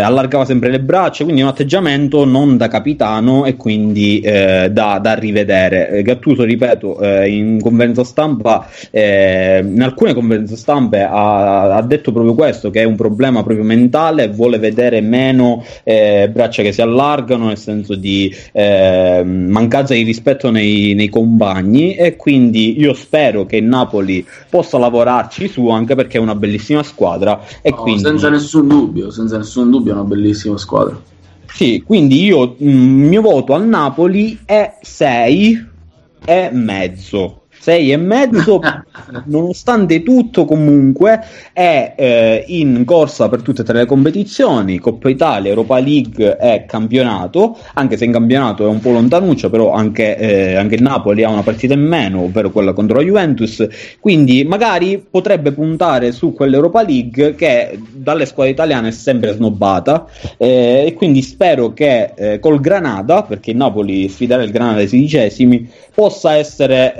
[0.01, 1.24] allargava sempre le braccia.
[1.24, 6.01] Quindi un atteggiamento non da capitano e quindi eh, da, da, rivedere.
[6.04, 12.70] Gattuso, ripeto, eh, in conferenza stampa, in alcune conferenze stampe ha, ha, detto proprio questo:
[12.70, 17.58] che è un problema proprio mentale, vuole vedere meno eh, braccia che si allargano nel
[17.58, 23.66] senso di eh, mancanza di rispetto nei, nei, compagni e quindi io spero che il
[23.66, 28.02] Napoli possa lavorarci su anche perché è una bellissima squadra e no, quindi...
[28.02, 31.00] senza nessun dubbio senza nessun dubbio è una bellissima squadra.
[31.52, 35.72] Sì quindi io il mio voto al Napoli è 6
[36.26, 38.59] e mezzo 6 e mezzo
[39.28, 41.22] nonostante tutto comunque
[41.53, 44.80] è eh, in corsa per tutte e tre le competizioni.
[44.80, 49.72] Coppa Italia, Europa League e campionato anche se in campionato è un po' lontanuccio però
[49.72, 53.66] anche, eh, anche il Napoli ha una partita in meno ovvero quella contro la Juventus.
[54.01, 60.05] Quindi magari potrebbe puntare su quell'Europa League che dalle squadre italiane è sempre snobbata.
[60.36, 64.89] Eh, e quindi spero che eh, col Granada perché il Napoli sfiderà il Granada ai
[64.89, 66.95] sedicesimi possa essere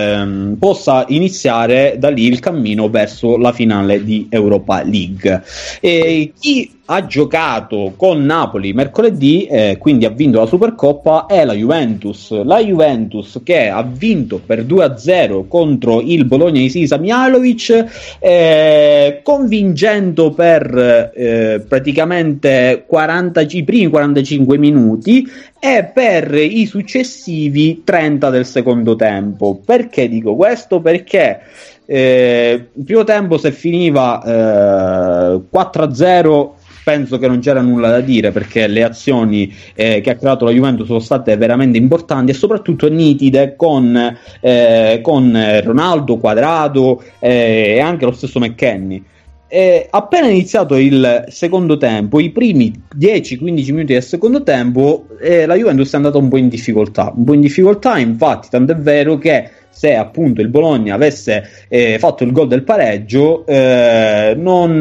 [0.00, 5.42] ehm, possa iniziare da lì il cammino verso la finale di Europa League.
[5.80, 11.52] E chi ha giocato con Napoli mercoledì, eh, quindi ha vinto la Supercoppa, è la
[11.52, 12.32] Juventus.
[12.42, 20.32] La Juventus che ha vinto per 2-0 contro il Bologna di Sisa Mialovic, eh, convincendo
[20.32, 25.24] per eh, praticamente 40, i primi 45 minuti
[25.60, 29.60] e per i successivi 30 del secondo tempo.
[29.64, 30.80] Perché dico questo?
[30.80, 31.38] Perché
[31.86, 38.30] eh, il primo tempo se finiva eh, 4-0 penso che non c'era nulla da dire
[38.30, 42.88] perché le azioni eh, che ha creato la Juventus sono state veramente importanti e soprattutto
[42.88, 49.04] nitide con, eh, con Ronaldo, Quadrado eh, e anche lo stesso McKenny.
[49.52, 55.56] Eh, appena iniziato il secondo tempo, i primi 10-15 minuti del secondo tempo, eh, la
[55.56, 57.12] Juventus è andata un po' in difficoltà.
[57.16, 61.98] Un po' in difficoltà, infatti, tanto è vero che se appunto il Bologna avesse eh,
[61.98, 64.76] fatto il gol del pareggio eh, non,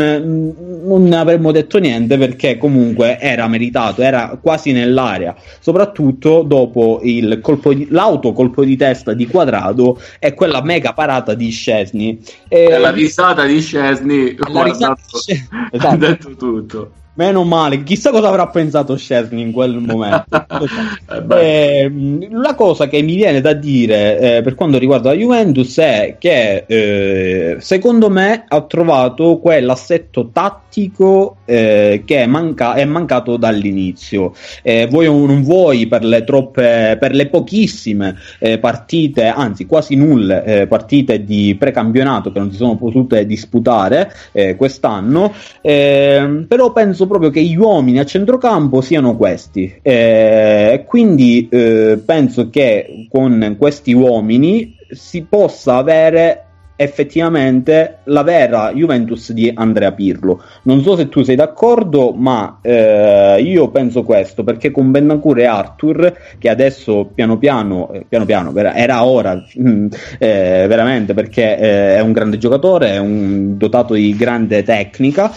[0.84, 7.74] non avremmo detto niente perché comunque era meritato, era quasi nell'area, soprattutto dopo il colpo
[7.74, 12.22] di, l'autocolpo di testa di Quadrado e quella mega parata di Scesni.
[12.48, 15.48] Eh, la risata di Scesni, la risata di Scesni.
[15.72, 15.88] Esatto.
[15.94, 16.92] ha detto tutto.
[17.20, 20.24] Meno male, chissà cosa avrà pensato Szczesny in quel momento.
[21.38, 21.92] eh,
[22.32, 26.64] la cosa che mi viene da dire eh, per quanto riguarda la Juventus è che
[26.66, 34.32] eh, secondo me ha trovato quell'assetto tattico eh, che è, manca- è, mancato dall'inizio.
[34.64, 39.96] Eh, vuoi o non vuoi, per le troppe, per le pochissime eh, partite, anzi quasi
[39.96, 44.10] nulle partite di precampionato che non si sono potute disputare
[44.56, 49.80] quest'anno, però penso proprio che gli uomini a centrocampo siano questi.
[49.82, 56.46] Eh, quindi eh, penso che con questi uomini si possa avere
[56.82, 60.42] effettivamente la vera Juventus di Andrea Pirlo.
[60.64, 65.46] Non so se tu sei d'accordo, ma eh, io penso questo perché con Bentancur e
[65.46, 69.88] Arthur, che adesso piano piano, eh, piano piano era ora mm,
[70.20, 75.34] eh, veramente perché eh, è un grande giocatore, è un dotato di grande tecnica.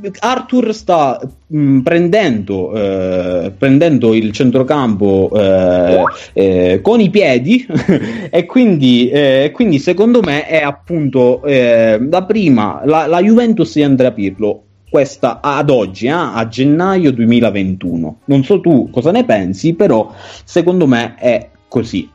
[0.00, 1.18] Eh, Arthur sta
[1.48, 7.66] mh, mm, prendendo, eh, prendendo, il centrocampo eh, eh, con i piedi
[8.30, 13.82] e quindi, eh, quindi, secondo me è appunto eh, la prima, la, la, Juventus di
[13.82, 14.62] Andrea Pirlo.
[14.88, 18.20] Questa ad oggi, eh, a gennaio 2021.
[18.24, 22.08] Non so tu cosa ne pensi, però secondo me è così.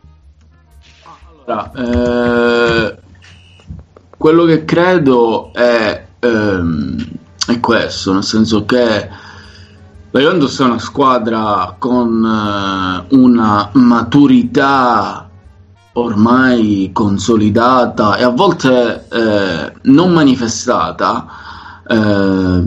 [1.45, 2.97] Allora,
[4.17, 6.97] quello che credo è ehm,
[7.47, 9.09] è questo, nel senso che
[10.11, 15.29] la Juventus è una squadra con eh, una maturità
[15.93, 21.27] ormai consolidata e a volte eh, non manifestata
[21.87, 22.63] eh,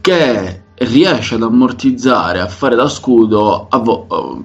[0.00, 4.42] che riesce ad ammortizzare, a fare da scudo vo-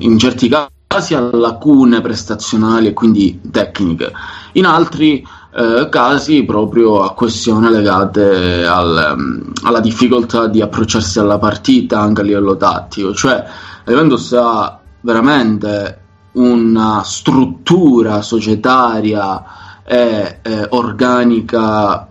[0.00, 0.50] in certi
[0.86, 4.12] casi a lacune prestazionali e quindi tecniche,
[4.52, 5.26] in altri
[5.56, 12.20] eh, casi proprio a questioni legate al, um, alla difficoltà di approcciarsi alla partita anche
[12.20, 13.14] a livello tattico.
[13.14, 13.44] Cioè,
[13.84, 16.00] la Juventus ha veramente
[16.32, 19.44] una struttura societaria
[19.82, 22.06] e eh, organica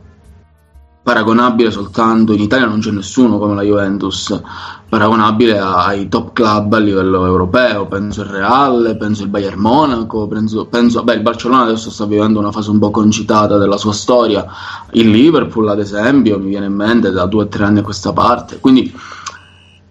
[1.06, 4.42] paragonabile soltanto in Italia non c'è nessuno come la Juventus
[4.90, 7.86] paragonabile ai top club a livello europeo.
[7.86, 12.40] Penso il Real, penso il Bayern Monaco penso, penso beh, il Barcellona adesso sta vivendo
[12.40, 14.48] una fase un po' concitata della sua storia.
[14.94, 18.12] Il Liverpool ad esempio mi viene in mente da due o tre anni a questa
[18.12, 18.60] parte.
[18.60, 18.92] Quindi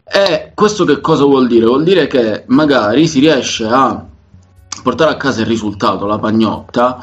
[0.03, 1.67] e questo che cosa vuol dire?
[1.67, 4.05] Vuol dire che magari si riesce a
[4.83, 6.99] portare a casa il risultato, la pagnotta,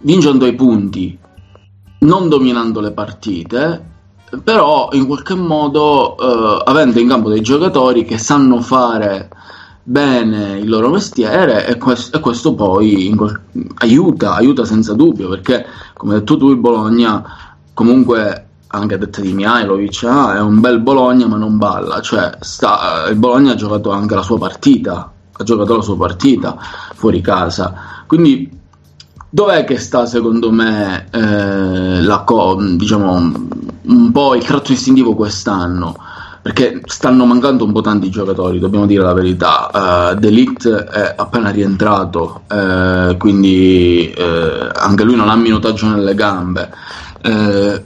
[0.00, 1.18] vincendo i punti
[2.04, 3.92] non dominando le partite,
[4.42, 9.28] però in qualche modo eh, avendo in campo dei giocatori che sanno fare
[9.82, 13.40] bene il loro mestiere e, quest- e questo poi quel-
[13.76, 17.22] aiuta, aiuta senza dubbio perché come hai detto tu il Bologna
[17.74, 23.06] comunque anche detta di Mihailovic ah, è un bel Bologna ma non balla cioè sta,
[23.10, 26.56] il Bologna ha giocato anche la sua partita ha giocato la sua partita
[26.94, 27.74] fuori casa.
[28.06, 28.62] Quindi
[29.34, 33.32] Dov'è che sta secondo me eh, la co- diciamo,
[33.82, 35.96] un po' il tratto distintivo quest'anno?
[36.40, 40.12] Perché stanno mancando un po' tanti giocatori, dobbiamo dire la verità.
[40.12, 46.70] Uh, Delict è appena rientrato, eh, quindi eh, anche lui non ha minutaggio nelle gambe.
[47.20, 47.82] Eh,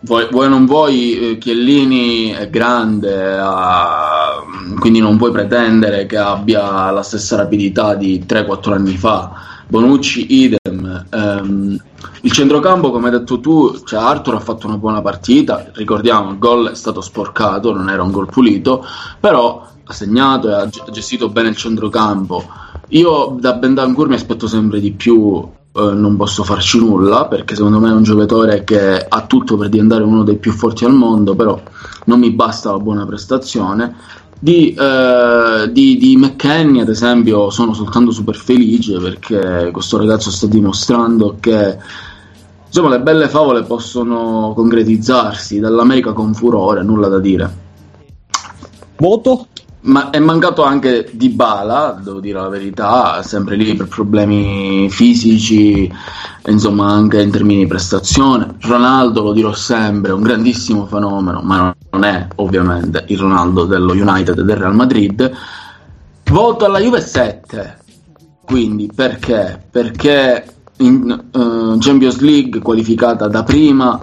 [0.00, 4.42] vuoi, vuoi non vuoi, eh, Chiellini è grande, ha,
[4.78, 9.48] quindi non puoi pretendere che abbia la stessa rapidità di 3-4 anni fa.
[9.68, 11.06] Bonucci idem.
[11.12, 11.78] Um,
[12.22, 15.70] il centrocampo, come hai detto tu, cioè Arthur ha fatto una buona partita.
[15.74, 18.84] Ricordiamo, il gol è stato sporcato, non era un gol pulito,
[19.20, 22.44] però ha segnato e ha gestito bene il centrocampo.
[22.88, 27.78] Io da Bentancur mi aspetto sempre di più, eh, non posso farci nulla perché secondo
[27.78, 31.34] me è un giocatore che ha tutto per diventare uno dei più forti al mondo,
[31.34, 31.60] però
[32.06, 33.94] non mi basta la buona prestazione
[34.38, 40.46] di, eh, di, di McKenny, ad esempio, sono soltanto super felice perché questo ragazzo sta
[40.46, 41.76] dimostrando che
[42.66, 45.58] insomma le belle favole possono concretizzarsi.
[45.58, 47.66] Dall'America con furore, nulla da dire.
[48.96, 49.46] Voto?
[49.88, 55.90] Ma è mancato anche Di Bala, devo dire la verità, sempre lì per problemi fisici,
[56.44, 58.56] insomma anche in termini di prestazione.
[58.60, 63.92] Ronaldo, lo dirò sempre, è un grandissimo fenomeno, ma non è ovviamente il Ronaldo dello
[63.92, 65.32] United e del Real Madrid.
[66.24, 67.78] Voto alla Juve 7,
[68.44, 69.58] quindi perché?
[69.70, 70.44] Perché
[70.76, 73.98] in uh, Champions League qualificata da prima,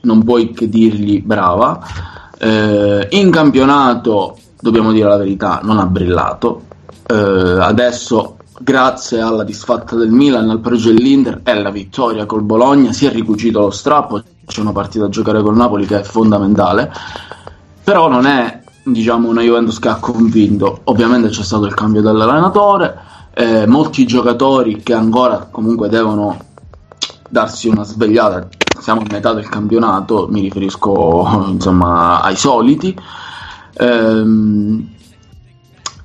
[0.00, 1.78] non puoi che dirgli brava.
[2.40, 6.62] Uh, in campionato dobbiamo dire la verità, non ha brillato.
[7.06, 12.92] Eh, adesso, grazie alla disfatta del Milan, al pareggio dell'Inter e alla vittoria col Bologna,
[12.92, 14.22] si è ricucito lo strappo.
[14.46, 16.92] C'è una partita da giocare col Napoli che è fondamentale,
[17.84, 20.80] però non è diciamo una Juventus che ha convinto.
[20.84, 22.98] Ovviamente c'è stato il cambio dell'allenatore,
[23.34, 26.36] eh, molti giocatori che ancora comunque devono
[27.28, 28.48] darsi una svegliata.
[28.80, 32.96] Siamo a metà del campionato, mi riferisco insomma ai soliti.
[33.78, 34.88] Ehm,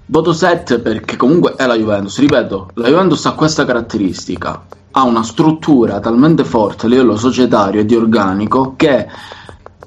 [0.05, 2.19] voto 7 perché comunque è la Juventus.
[2.19, 4.65] Ripeto, la Juventus ha questa caratteristica.
[4.91, 9.07] Ha una struttura talmente forte a livello societario e di organico che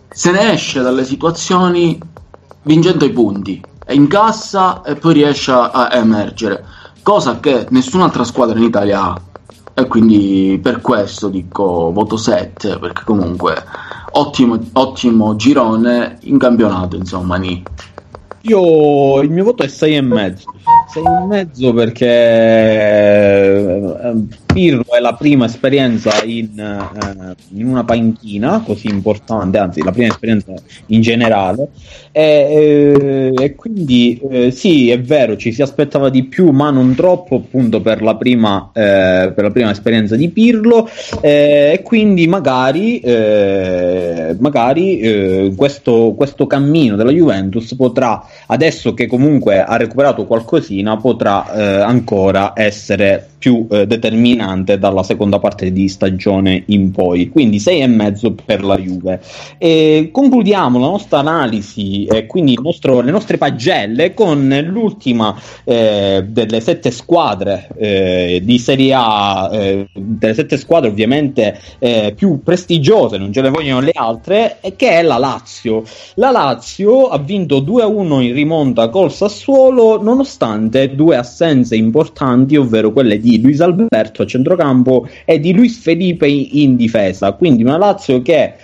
[0.08, 1.98] se ne esce dalle situazioni
[2.62, 3.62] vincendo i punti.
[3.84, 6.64] È in cassa e poi riesce a emergere.
[7.02, 9.20] Cosa che nessun'altra squadra in Italia ha.
[9.78, 13.54] e quindi per questo dico voto 7 perché comunque
[14.16, 17.62] ottimo, ottimo girone in campionato insomma ni.
[18.42, 20.52] Io il mio voto è 6 e mezzo.
[20.88, 22.06] 6 e mezzo perché
[24.02, 24.26] eh,
[24.56, 30.08] Pirlo è la prima esperienza in, eh, in, una panchina così importante, anzi la prima
[30.08, 30.54] esperienza
[30.86, 31.68] in generale.
[32.10, 36.94] E, eh, e quindi eh, sì è vero ci si aspettava di più ma non
[36.94, 40.88] troppo appunto per la prima, eh, per la prima esperienza di Pirlo.
[41.20, 43.02] Eh, e quindi magari,
[44.38, 51.62] magari questo, questo cammino della Juventus potrà adesso che comunque ha recuperato qualcosina, potrà eh,
[51.82, 53.86] ancora essere più eh,
[54.46, 57.28] determinante dalla seconda parte di stagione in poi.
[57.28, 59.20] Quindi 6,5 per la Juve.
[59.58, 65.34] E concludiamo la nostra analisi e quindi nostro, le nostre pagelle con l'ultima
[65.64, 72.42] eh, delle sette squadre eh, di Serie A, eh, delle sette squadre ovviamente eh, più
[72.42, 75.82] prestigiose, non ce le vogliono le altre, che è la Lazio.
[76.14, 83.18] La Lazio ha vinto 2-1 in rimonta col Sassuolo nonostante due assenze importanti, ovvero quelle
[83.18, 87.32] di Luis Alberto centrocampo e di Luis Felipe in difesa.
[87.32, 88.54] Quindi una Lazio che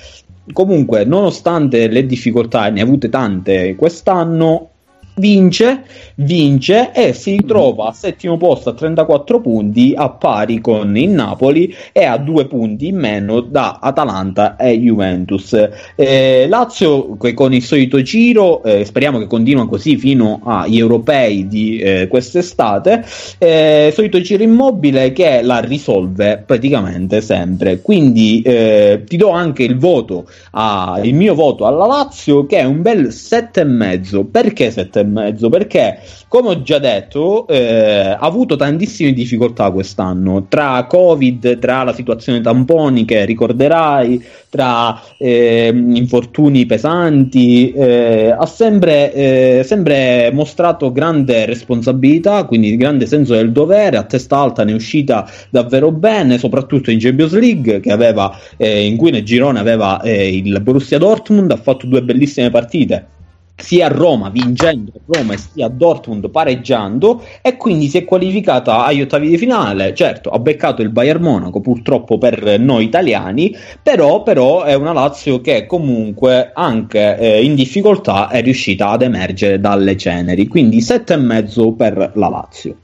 [0.53, 4.72] comunque, nonostante le difficoltà, ne ha avute tante quest'anno,
[5.15, 5.85] vince,
[6.17, 11.75] vince e si trova al settimo posto a 34 punti a pari con il Napoli
[11.93, 15.69] e a due punti in meno da Atalanta e Juventus.
[15.95, 21.79] Eh, Lazio con il solito giro, eh, speriamo che continua così fino agli europei di
[21.79, 23.05] eh, quest'estate,
[23.39, 27.81] eh, solito giro immobile che la risolve praticamente sempre.
[27.81, 32.65] Quindi eh, ti do anche il voto, a, il mio voto alla Lazio che è
[32.65, 34.25] un bel 7,5.
[34.31, 35.02] Perché 7,5?
[35.03, 40.47] E mezzo perché come ho già detto eh, ha avuto tantissime difficoltà quest'anno.
[40.49, 49.13] Tra covid tra la situazione tamponi che ricorderai tra eh, infortuni pesanti eh, ha sempre,
[49.13, 54.75] eh, sempre mostrato grande responsabilità quindi grande senso del dovere a testa alta ne è
[54.75, 60.37] uscita davvero bene soprattutto in Champions League aveva, eh, in cui nel girone aveva eh,
[60.37, 63.21] il Borussia Dortmund ha fatto due bellissime partite
[63.57, 68.85] sia a Roma vincendo Roma e sia a Dortmund pareggiando e quindi si è qualificata
[68.85, 69.95] agli ottavi di finale.
[69.95, 75.41] Certo ha beccato il Bayern Monaco purtroppo per noi italiani però, però è una Lazio
[75.41, 80.49] che comunque anche eh, in difficoltà è riuscita ad emergere dalle ceneri.
[80.49, 82.77] Quindi 7,5 per la Lazio.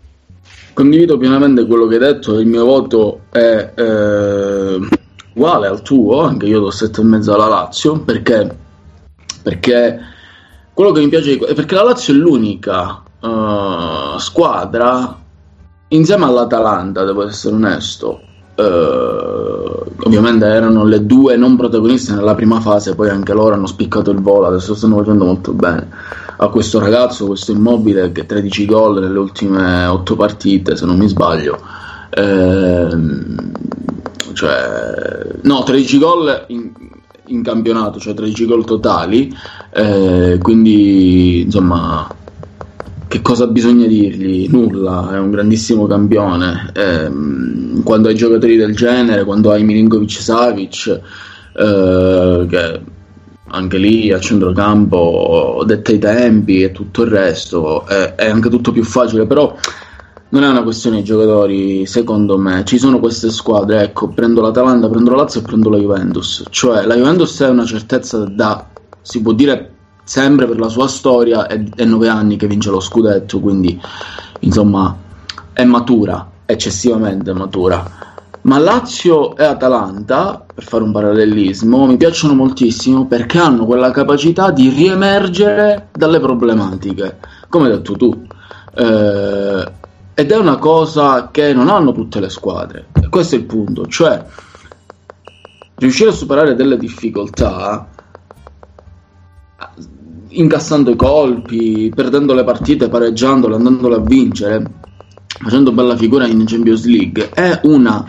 [0.73, 2.39] Condivido pienamente quello che hai detto.
[2.39, 4.79] Il mio voto è eh,
[5.35, 8.67] uguale al tuo anche io do 7,5 alla Lazio perché
[9.43, 9.99] perché
[10.79, 15.19] quello che mi piace è perché la Lazio è l'unica uh, squadra
[15.89, 18.21] insieme all'Atalanta, devo essere onesto.
[18.55, 24.13] Uh, ovviamente erano le due non protagoniste nella prima fase, poi anche loro hanno spiccato
[24.13, 25.89] il volo, adesso stanno facendo molto bene.
[26.37, 31.09] A questo ragazzo, questo immobile che 13 gol nelle ultime 8 partite, se non mi
[31.09, 31.59] sbaglio.
[32.17, 33.51] Uh,
[34.33, 36.47] cioè, no, 13 gol
[37.29, 39.35] in campionato, cioè 13 gol totali,
[39.73, 42.07] eh, quindi insomma
[43.09, 44.49] che cosa bisogna dirgli?
[44.51, 46.71] Nulla, è un grandissimo campione.
[46.75, 47.11] Eh,
[47.83, 51.01] quando hai giocatori del genere, quando hai Milinkovic Savic,
[51.57, 52.81] eh, che
[53.51, 58.73] anche lì a centrocampo detta i tempi e tutto il resto, è, è anche tutto
[58.73, 59.57] più facile, però
[60.31, 62.65] non è una questione di giocatori, secondo me.
[62.65, 66.45] Ci sono queste squadre, ecco, prendo l'Atalanta, prendo la Lazio e prendo la Juventus.
[66.51, 68.67] Cioè, la Juventus è una certezza da,
[69.01, 69.73] si può dire,
[70.05, 73.81] sempre per la sua storia, è, è nove anni che vince lo scudetto, quindi,
[74.41, 74.95] insomma,
[75.53, 77.97] è matura, eccessivamente matura.
[78.43, 84.51] Ma Lazio e Atalanta, per fare un parallelismo, mi piacciono moltissimo perché hanno quella capacità
[84.51, 87.19] di riemergere dalle problematiche,
[87.49, 88.27] come hai detto tu.
[88.75, 89.73] Eh,
[90.19, 92.87] ed è una cosa che non hanno tutte le squadre.
[93.09, 94.21] Questo è il punto, cioè
[95.77, 97.89] riuscire a superare delle difficoltà
[100.31, 104.69] incassando i colpi, perdendo le partite, pareggiandole, andandole a vincere,
[105.25, 108.05] facendo bella figura in Champions League, è una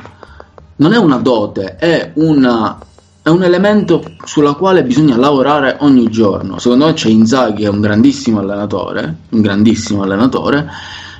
[0.78, 2.80] non è una dote, è una
[3.22, 6.57] è un elemento sulla quale bisogna lavorare ogni giorno.
[6.57, 10.68] Secondo me c'è Inzaghi, è un grandissimo allenatore, un grandissimo allenatore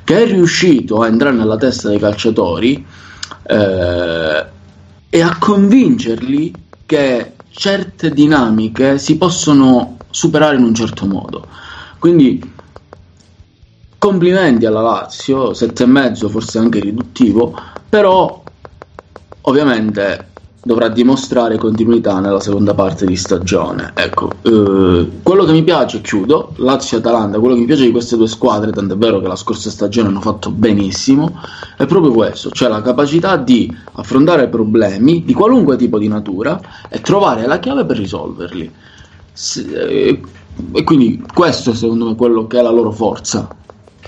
[0.10, 2.84] che è riuscito a entrare nella testa dei calciatori
[3.43, 4.45] eh,
[5.07, 6.51] e a convincerli
[6.88, 11.45] che certe dinamiche si possono superare in un certo modo.
[11.99, 12.41] Quindi
[13.99, 17.55] complimenti alla Lazio, sette e mezzo forse anche riduttivo,
[17.88, 18.41] però
[19.41, 20.28] ovviamente
[20.62, 23.93] dovrà dimostrare continuità nella seconda parte di stagione.
[23.95, 28.28] Ecco, eh, quello che mi piace, chiudo, Lazio-Atalanta, quello che mi piace di queste due
[28.28, 31.39] squadre, tant'è vero che la scorsa stagione hanno fatto benissimo,
[31.78, 36.99] è proprio questo, cioè la capacità di affrontare problemi di qualunque tipo di natura e
[37.01, 38.72] trovare la chiave per risolverli.
[39.32, 40.22] S- eh,
[40.74, 43.47] e quindi questo è secondo me quello che è la loro forza.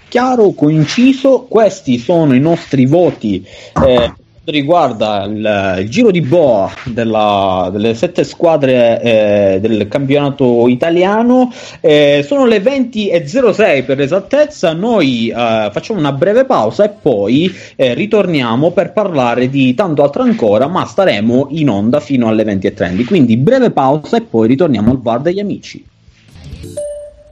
[0.09, 3.45] Chiaro, coinciso, questi sono i nostri voti
[3.85, 4.13] eh,
[4.51, 11.51] riguarda il, il, giro di boa della, delle sette squadre eh, del campionato italiano.
[11.79, 17.93] Eh, sono le 20.06 per l'esattezza noi eh, facciamo una breve pausa e poi eh,
[17.93, 23.37] ritorniamo per parlare di tanto altro ancora ma staremo in onda fino alle 20.30 quindi
[23.37, 25.85] breve pausa e poi ritorniamo al bar degli amici.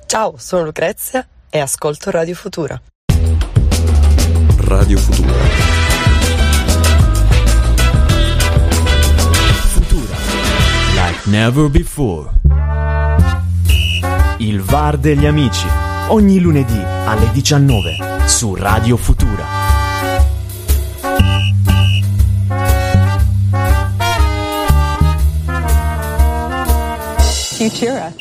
[0.05, 2.81] Ciao sono Lucrezia e ascolto Radio Futura.
[4.57, 5.78] Radio Futura
[11.25, 12.29] Never before.
[14.37, 15.67] Il VAR degli amici.
[16.07, 19.45] Ogni lunedì alle 19 su Radio Futura.
[27.57, 28.13] Futura.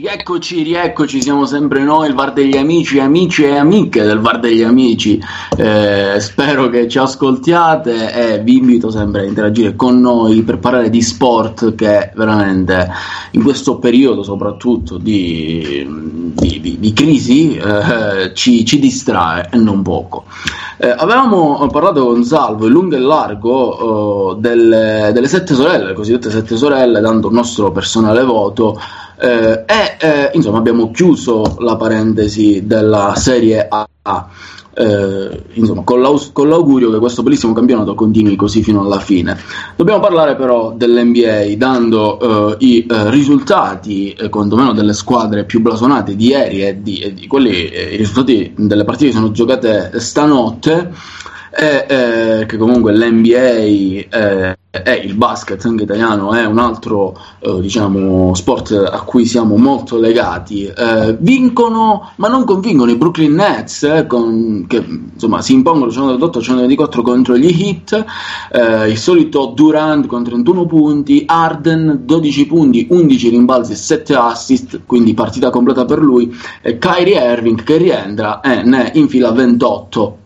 [0.00, 4.62] Rieccoci, rieccoci, siamo sempre noi, il VAR degli amici, amici e amiche del VAR degli
[4.62, 5.22] amici.
[5.58, 10.88] Eh, spero che ci ascoltiate e vi invito sempre a interagire con noi per parlare
[10.88, 12.90] di sport che veramente
[13.32, 15.86] in questo periodo soprattutto di,
[16.32, 20.24] di, di, di crisi eh, ci, ci, distrae e non poco.
[20.78, 25.92] Eh, avevamo parlato con Salvo in lungo e largo eh, delle, delle sette sorelle, le
[25.92, 28.80] cosiddette sette sorelle, dando il nostro personale voto
[29.20, 33.86] e eh, insomma abbiamo chiuso la parentesi della Serie A.
[34.72, 36.00] Eh, insomma, con,
[36.32, 39.36] con, l'augurio che questo bellissimo campionato continui così fino alla fine.
[39.76, 46.16] Dobbiamo parlare però dell'NBA, dando eh, i eh, risultati, eh, quantomeno delle squadre più blasonate
[46.16, 49.90] di ieri e di, e di quelli, eh, i risultati delle partite che sono giocate
[49.96, 50.92] stanotte
[51.50, 53.36] e eh, che comunque l'NBA
[54.08, 59.56] eh, e il basket anche italiano è un altro eh, diciamo sport a cui siamo
[59.56, 60.64] molto legati.
[60.66, 67.02] Eh, vincono ma non convincono i Brooklyn Nets eh, con, che insomma si impongono 128-124
[67.02, 68.04] contro gli Heat.
[68.52, 74.80] Eh, il solito Durant con 31 punti Arden 12 punti 11 rimbalzi e 7 assist
[74.86, 76.32] quindi partita completa per lui.
[76.62, 80.18] E Kyrie Irving che rientra e ne infila 28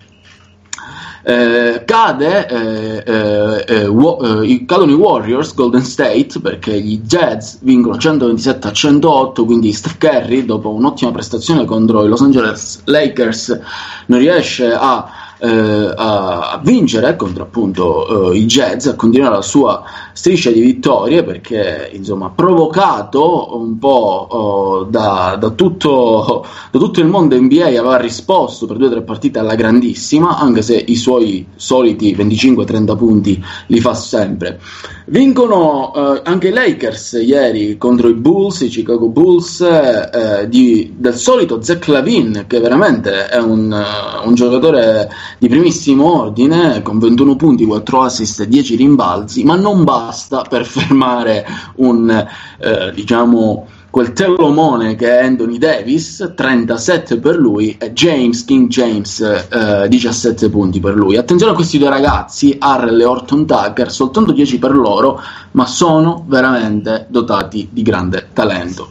[1.26, 7.56] eh, cade, eh, eh, eh wo- eh, cadono i Warriors Golden State perché gli Jazz
[7.60, 13.58] vincono 127 a 108 quindi Steph Curry dopo un'ottima prestazione contro i Los Angeles Lakers
[14.06, 19.82] non riesce a a, a, vincere contro appunto eh, i Jazz, a continuare la sua
[20.12, 27.06] striscia di vittorie perché insomma provocato un po' oh, da, da, tutto, da, tutto, il
[27.06, 31.46] mondo NBA aveva risposto per due o tre partite alla grandissima anche se i suoi
[31.56, 34.60] soliti 25-30 punti li fa sempre.
[35.06, 41.14] Vincono eh, anche i Lakers ieri contro i Bulls, i Chicago Bulls eh, di, del
[41.14, 47.36] solito Zach Lavin che veramente è un, uh, un giocatore di primissimo ordine con 21
[47.36, 52.10] punti, 4 assist e 10 rimbalzi, ma non basta per fermare un
[52.58, 59.20] eh, diciamo quel tellomone che è Anthony Davis, 37 per lui, e James, King James,
[59.20, 61.16] eh, 17 punti per lui.
[61.16, 65.20] Attenzione a questi due ragazzi, Harrell e Orton Tucker, soltanto 10 per loro,
[65.52, 68.90] ma sono veramente dotati di grande talento.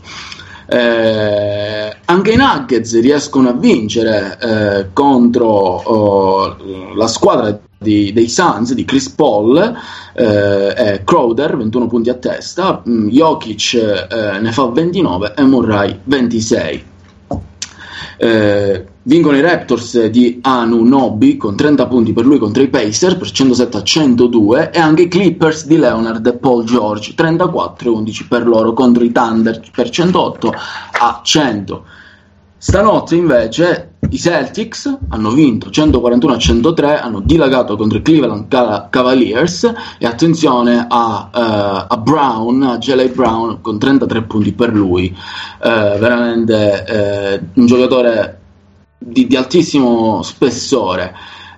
[0.65, 6.57] Eh, anche i Nuggets riescono a vincere eh, contro oh,
[6.95, 9.77] la squadra di, dei Suns di Chris Paul
[10.13, 16.83] eh, Crowder 21 punti a testa mm, Jokic eh, ne fa 29 e Murray 26
[18.17, 23.15] eh, vincono i Raptors di Anu Nobi con 30 punti per lui contro i Pacers
[23.15, 27.93] per 107 a 102 e anche i Clippers di Leonard e Paul George 34 e
[27.93, 30.53] 11 per loro contro i Thunder per 108
[31.01, 31.85] a 100
[32.57, 38.47] stanotte invece i Celtics hanno vinto 141 a 103 hanno dilagato contro i Cleveland
[38.89, 45.13] Cavaliers e attenzione a, uh, a Brown a Jelly Brown con 33 punti per lui.
[45.59, 48.42] Uh, veramente uh, un giocatore
[49.03, 51.13] di, di altissimo spessore.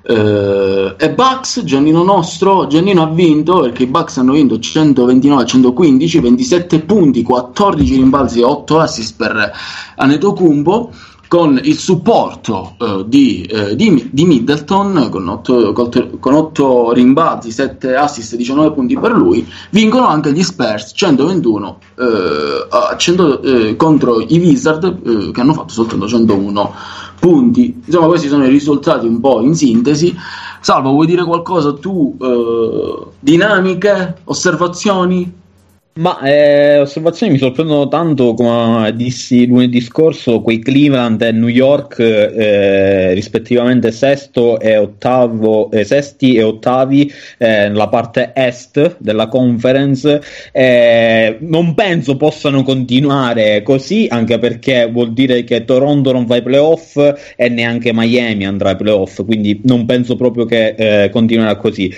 [0.08, 5.46] Uh, e Bucks, Giannino nostro, Giannino ha vinto perché i Bucks hanno vinto 129 a
[5.46, 9.52] 115, 27 punti, 14 rimbalzi e 8 assist per
[9.96, 10.92] Anetocumbo.
[11.28, 15.74] con il supporto eh, di, eh, di, di, Middleton con 8,
[16.20, 22.96] con 8 rimbalzi, 7 assist, 19 punti per lui, vincono anche gli Spurs 121 eh,
[22.98, 26.74] 100, eh, contro i Wizard che hanno fatto soltanto 101
[27.26, 27.82] punti.
[27.86, 30.16] Insomma, questi sono i risultati un po' in sintesi.
[30.62, 32.16] Salvo, vuoi dire qualcosa tu?
[32.22, 35.34] Eh, dinamiche, osservazioni?
[35.98, 42.00] Ma eh, osservazioni mi sorprendono tanto, come dissi lunedì scorso, quei Cleveland e New York
[42.00, 50.22] eh, rispettivamente sesto e ottavo, eh, sesti e ottavi eh, nella parte est della conference.
[50.52, 56.44] Eh, non penso possano continuare così, anche perché vuol dire che Toronto non fa i
[56.44, 56.98] playoff
[57.38, 61.90] e neanche Miami andrà ai playoff, quindi non penso proprio che eh, continuerà così.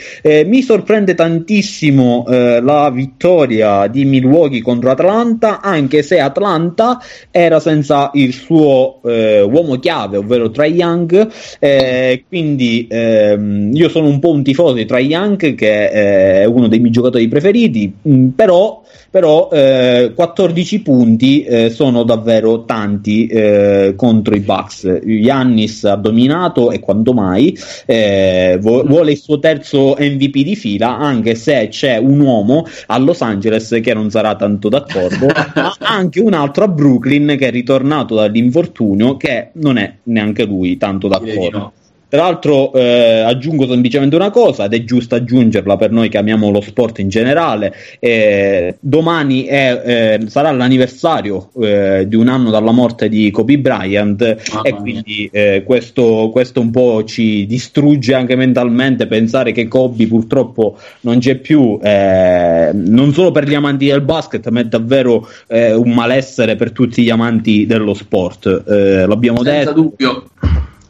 [0.45, 6.99] mi sorprende tantissimo la vittoria di Milwaukee contro Atlanta, anche se Atlanta
[7.31, 11.29] era senza il suo eh, uomo chiave, ovvero Trae Young.
[11.59, 16.67] Eh, quindi ehm, io sono un po' un tifoso di Trae Young, che è uno
[16.67, 23.93] dei miei giocatori preferiti, mm, però però eh, 14 punti eh, sono davvero tanti eh,
[23.95, 24.99] contro i Bucks.
[25.03, 31.35] Giannis ha dominato e quanto mai eh, vuole il suo terzo MVP di fila, anche
[31.35, 36.33] se c'è un uomo a Los Angeles che non sarà tanto d'accordo, ma anche un
[36.33, 41.73] altro a Brooklyn che è ritornato dall'infortunio che non è neanche lui tanto d'accordo.
[42.09, 46.49] Tra l'altro eh, aggiungo semplicemente una cosa, ed è giusto aggiungerla per noi che amiamo
[46.49, 49.81] lo sport in generale, eh, domani è,
[50.23, 55.29] eh, sarà l'anniversario eh, di un anno dalla morte di Kobe Bryant ah, e quindi
[55.33, 61.35] eh, questo, questo, un po' ci distrugge anche mentalmente pensare che Kobe purtroppo non c'è
[61.35, 66.71] più, eh, non solo per gli amanti del basket, ma è davvero un malessere per
[66.71, 68.63] tutti gli amanti dello sport.
[68.65, 69.73] l'abbiamo Senza detto.
[69.73, 70.23] dubbio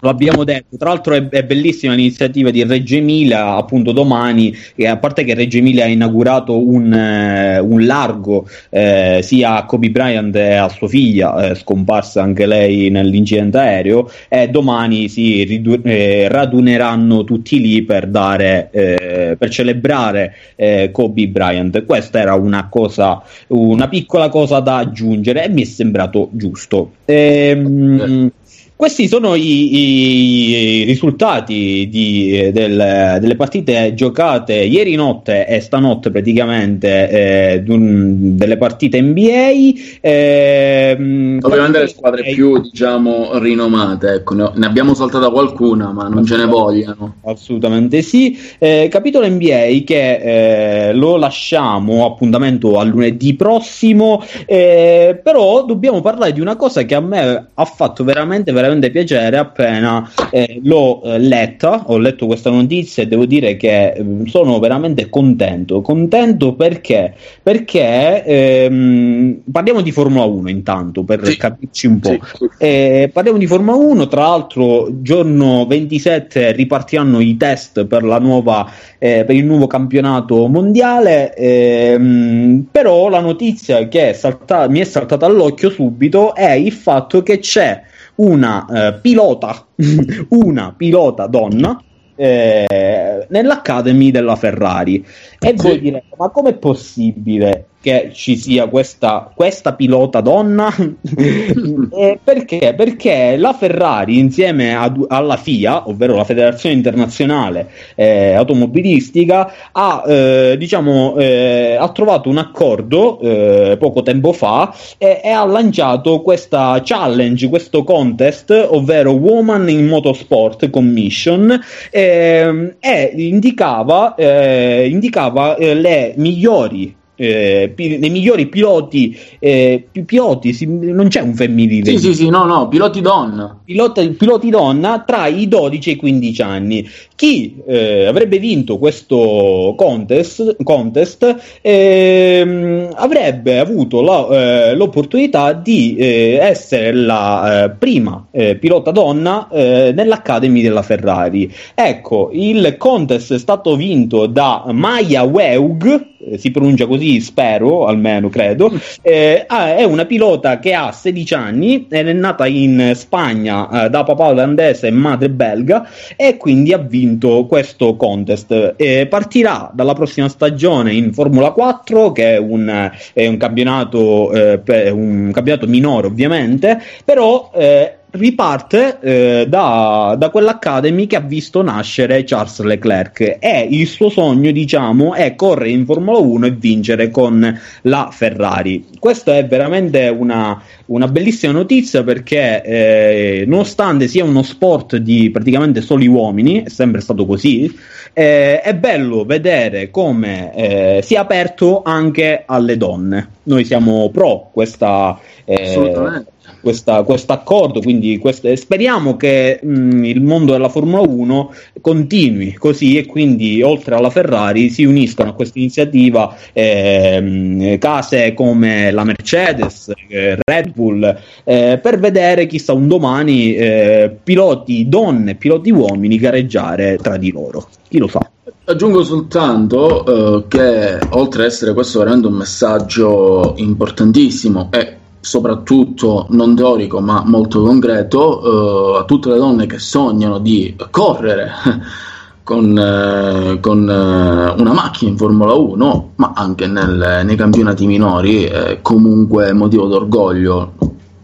[0.07, 4.87] lo abbiamo detto, tra l'altro è, è, bellissima l'iniziativa di Reggio Emilia, appunto domani, e
[4.87, 9.89] a parte che Reggio Emilia ha inaugurato un, eh, un largo eh, sia a Kobe
[9.89, 15.85] Bryant e a sua figlia, eh, scomparsa anche lei nell'incidente aereo, e domani si ridu-
[15.85, 21.83] eh, raduneranno tutti lì per, dare, eh, per celebrare eh, Kobe Bryant.
[21.83, 26.91] Questa era una cosa, una piccola cosa da aggiungere e mi è sembrato giusto.
[27.05, 28.31] Ehm,
[28.77, 37.09] questi sono i, i risultati di, del, delle partite giocate ieri notte e stanotte praticamente
[37.09, 39.79] eh, delle partite NBA.
[39.99, 42.31] Eh, Ovviamente le squadre NBA.
[42.33, 47.15] più diciamo rinomate, ecco, ne abbiamo saltata qualcuna, ma non ce ne vogliano.
[47.23, 48.37] Assolutamente sì.
[48.59, 56.31] Eh, capitolo NBA che eh, lo lasciamo appuntamento a lunedì prossimo, eh, però dobbiamo parlare
[56.31, 61.01] di una cosa che a me ha fatto veramente, veramente veramente piacere appena eh, l'ho
[61.03, 65.81] eh, letta, ho letto questa notizia e devo dire che eh, sono veramente contento.
[65.81, 67.13] Contento perché?
[67.41, 71.37] Perché ehm, parliamo di Formula 1 intanto per sì.
[71.37, 72.09] capirci un po'.
[72.09, 72.49] Sì, sì.
[72.57, 78.69] Eh, parliamo di Formula 1, tra l'altro giorno 27 ripartiranno i test per, la nuova,
[78.97, 84.83] eh, per il nuovo campionato mondiale, ehm, però la notizia che è saltata, mi è
[84.83, 87.81] saltata all'occhio subito è il fatto che c'è
[88.17, 89.65] una eh, pilota,
[90.29, 91.81] una pilota donna
[92.15, 95.05] eh, nell'Academy della Ferrari.
[95.39, 95.67] E sì.
[95.67, 100.73] voi direte, ma com'è possibile che ci sia questa, questa pilota donna.
[100.75, 102.73] eh, perché?
[102.75, 110.55] Perché la Ferrari insieme ad, alla FIA, ovvero la Federazione Internazionale eh, Automobilistica, ha, eh,
[110.57, 116.81] diciamo, eh, ha trovato un accordo eh, poco tempo fa e, e, ha lanciato questa
[116.83, 121.59] challenge, questo contest, ovvero Woman in Motorsport Commission,
[121.91, 131.07] ehm, e indicava, eh, indicava le migliori eh, pi- migliori piloti, eh, piloti si, non
[131.07, 131.91] c'è un femminile.
[131.91, 133.59] Sì, sì, sì, no, no, piloti donna.
[133.65, 136.89] Piloti, piloti donna tra i 12 e i 15 anni.
[137.15, 144.27] Chi eh, avrebbe vinto questo contest, contest ehm, avrebbe avuto la,
[144.69, 148.25] eh, l'opportunità di eh, essere la eh, prima
[148.59, 151.51] pilota donna nell'Academy della Ferrari.
[151.73, 158.71] Ecco, il contest è stato vinto da Maya Weug si pronuncia così, spero, almeno credo,
[159.01, 164.27] eh, è una pilota che ha 16 anni, è nata in Spagna eh, da papà
[164.27, 168.73] olandese e madre belga e quindi ha vinto questo contest.
[168.75, 174.89] Eh, partirà dalla prossima stagione in Formula 4, che è un, è un campionato, eh,
[174.89, 182.23] un campionato minore ovviamente, però eh, riparte eh, da, da quell'Academy che ha visto nascere
[182.23, 187.59] Charles Leclerc e il suo sogno, diciamo, è correre in Formula 1 e vincere con
[187.83, 188.85] la Ferrari.
[188.99, 195.81] Questa è veramente una, una bellissima notizia perché eh, nonostante sia uno sport di praticamente
[195.81, 197.73] soli uomini, è sempre stato così,
[198.13, 203.29] eh, è bello vedere come eh, sia aperto anche alle donne.
[203.43, 205.19] Noi siamo pro questa...
[205.45, 212.53] Eh, Assolutamente questo accordo, quindi queste, speriamo che mh, il mondo della Formula 1 continui
[212.53, 219.03] così e quindi oltre alla Ferrari si uniscono a questa iniziativa eh, case come la
[219.03, 226.17] Mercedes, eh, Red Bull, eh, per vedere chissà un domani eh, piloti donne, piloti uomini
[226.17, 227.67] gareggiare tra di loro.
[227.87, 228.29] Chi lo sa?
[228.65, 234.95] Aggiungo soltanto eh, che oltre ad essere questo veramente un messaggio importantissimo e
[235.27, 241.51] soprattutto non teorico ma molto concreto, eh, a tutte le donne che sognano di correre
[242.43, 248.45] con, eh, con eh, una macchina in Formula 1, ma anche nel, nei campionati minori,
[248.45, 250.71] è comunque motivo d'orgoglio,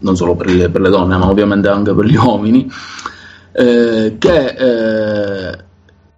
[0.00, 2.70] non solo per le, per le, donne, ma ovviamente anche per gli uomini,
[3.52, 5.58] eh, che eh,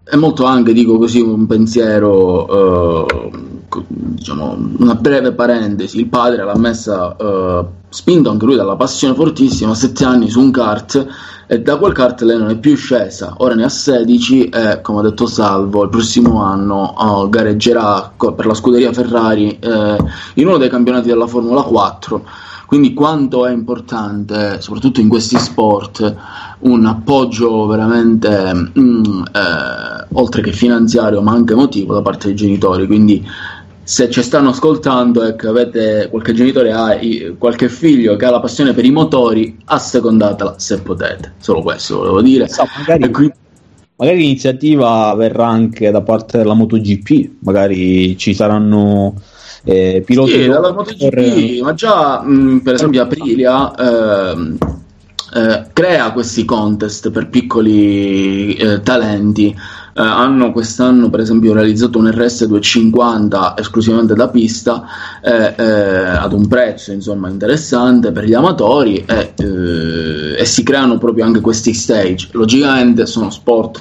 [0.02, 3.30] è molto anche, dico così, un pensiero eh,
[3.86, 9.72] diciamo, una breve parentesi, il padre l'ha messa, uh, spinto anche lui dalla passione fortissima,
[9.72, 11.06] a 7 anni su un kart
[11.46, 15.00] e da quel kart lei non è più scesa, ora ne ha 16 e come
[15.00, 20.56] ha detto Salvo il prossimo anno uh, gareggerà per la scuderia Ferrari uh, in uno
[20.56, 22.24] dei campionati della Formula 4.
[22.66, 26.14] Quindi quanto è importante, soprattutto in questi sport,
[26.60, 32.86] un appoggio veramente, mm, eh, oltre che finanziario, ma anche emotivo da parte dei genitori.
[32.86, 33.24] Quindi
[33.86, 36.98] se ci stanno ascoltando e che avete qualche genitore ha
[37.38, 41.34] qualche figlio che ha la passione per i motori, assecondatela se potete.
[41.38, 42.48] Solo questo volevo dire.
[42.48, 43.32] So, magari, qui...
[43.94, 49.14] magari, l'iniziativa verrà anche da parte della MotoGP, magari ci saranno
[49.62, 51.62] eh, piloti sì, dalla MotoGP, per...
[51.62, 54.56] ma già mh, per esempio Aprilia eh,
[55.32, 59.56] eh, crea questi contest per piccoli eh, talenti
[59.96, 64.84] eh, hanno quest'anno per esempio realizzato un RS250 esclusivamente da pista
[65.22, 70.98] eh, eh, ad un prezzo insomma interessante per gli amatori e, eh, e si creano
[70.98, 72.28] proprio anche questi stage.
[72.32, 73.80] Logicamente sono sport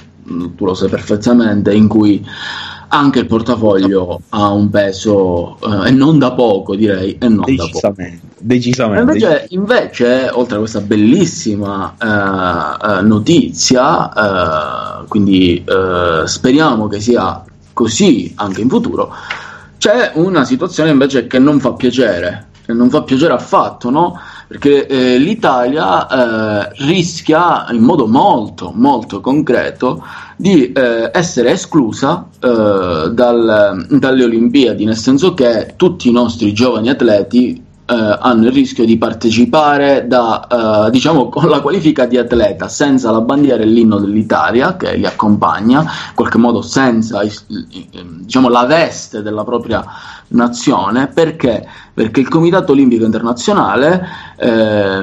[0.55, 2.25] tu lo sai perfettamente in cui
[2.95, 8.19] anche il portafoglio ha un peso eh, e non da poco direi e non decisamente,
[8.21, 8.39] da poco.
[8.39, 14.13] decisamente, invece, invece, oltre a questa bellissima eh, notizia
[15.01, 17.43] eh, quindi eh, speriamo che sia
[17.73, 19.13] così anche in futuro
[19.77, 24.19] c'è una situazione invece che non fa piacere che non fa piacere affatto no?
[24.47, 30.03] perché eh, l'Italia eh, rischia in modo molto molto concreto
[30.35, 36.89] di eh, essere esclusa eh, dal, dalle Olimpiadi, nel senso che tutti i nostri giovani
[36.89, 42.67] atleti eh, hanno il rischio di partecipare da, eh, diciamo, con la qualifica di atleta
[42.67, 48.65] senza la bandiera e l'inno dell'Italia che li accompagna, in qualche modo senza diciamo, la
[48.65, 49.83] veste della propria
[50.29, 51.67] nazione, perché?
[51.93, 54.05] Perché il Comitato Olimpico Internazionale
[54.37, 54.99] eh,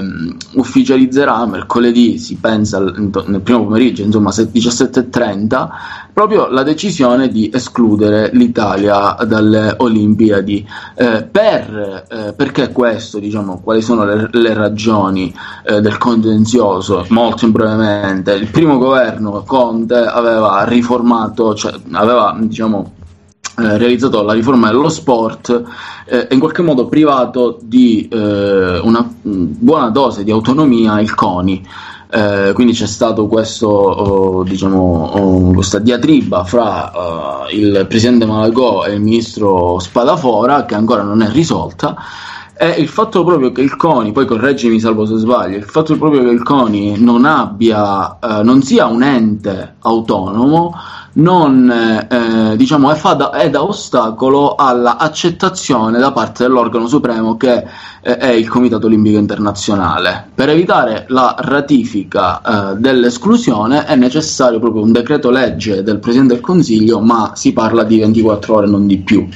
[0.54, 5.68] ufficializzerà mercoledì, si pensa nel primo pomeriggio, insomma 17.30,
[6.12, 10.66] proprio la decisione di escludere l'Italia dalle Olimpiadi.
[10.94, 13.18] Eh, per, eh, perché questo?
[13.18, 15.34] Diciamo, quali sono le, le ragioni
[15.64, 17.06] eh, del contenzioso?
[17.08, 22.92] Molto brevemente, il primo governo Conte aveva riformato, cioè aveva diciamo,
[23.58, 25.62] eh, realizzato la riforma dello sport
[26.06, 31.66] eh, in qualche modo privato di eh, una buona dose di autonomia il CONI.
[32.14, 38.84] Eh, quindi c'è stato questo, oh, diciamo, oh, questa diatriba fra uh, il presidente Malagò
[38.84, 41.96] e il ministro Spadafora che ancora non è risolta
[42.54, 46.22] e il fatto proprio che il CONI, poi correggimi salvo se sbaglio, il fatto proprio
[46.22, 50.72] che il CONI non abbia, eh, non sia un ente autonomo,
[51.14, 57.64] non eh, diciamo è, da, è, da, ostacolo all'accettazione da parte dell'organo supremo che
[58.02, 60.28] eh, è il Comitato Olimpico Internazionale.
[60.34, 62.40] Per evitare la ratifica
[62.72, 67.84] eh, dell'esclusione è necessario proprio un decreto legge del Presidente del Consiglio, ma si parla
[67.84, 69.28] di 24 ore, non di più.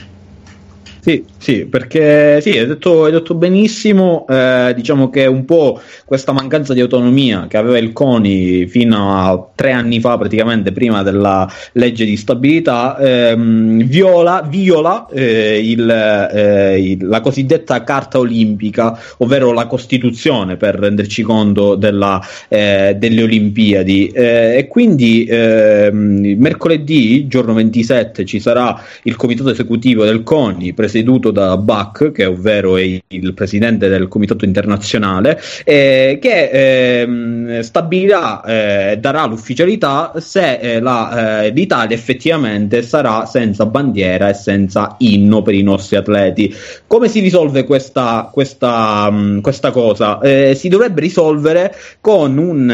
[1.01, 6.33] Sì, Sì, perché sì, hai detto, hai detto benissimo, eh, diciamo che un po' questa
[6.33, 11.49] mancanza di autonomia che aveva il CONI fino a tre anni fa, praticamente prima della
[11.73, 19.53] legge di stabilità, ehm, viola, viola eh, il, eh, il, la cosiddetta Carta Olimpica, ovvero
[19.53, 24.09] la Costituzione, per renderci conto della, eh, delle Olimpiadi.
[24.09, 31.26] Eh, e quindi ehm, mercoledì, giorno 27, ci sarà il comitato esecutivo del CONI, presieduto
[31.31, 38.67] da Bach, che ovvero è il presidente del comitato internazionale, eh, che eh, stabilirà e
[38.93, 45.43] eh, darà l'ufficialità se eh, la, eh, l'Italia effettivamente sarà senza bandiera e senza inno
[45.43, 46.55] per i nostri atleti.
[46.87, 50.21] Come si risolve questa, questa, mh, questa cosa?
[50.55, 52.69] si dovrebbe risolvere con un,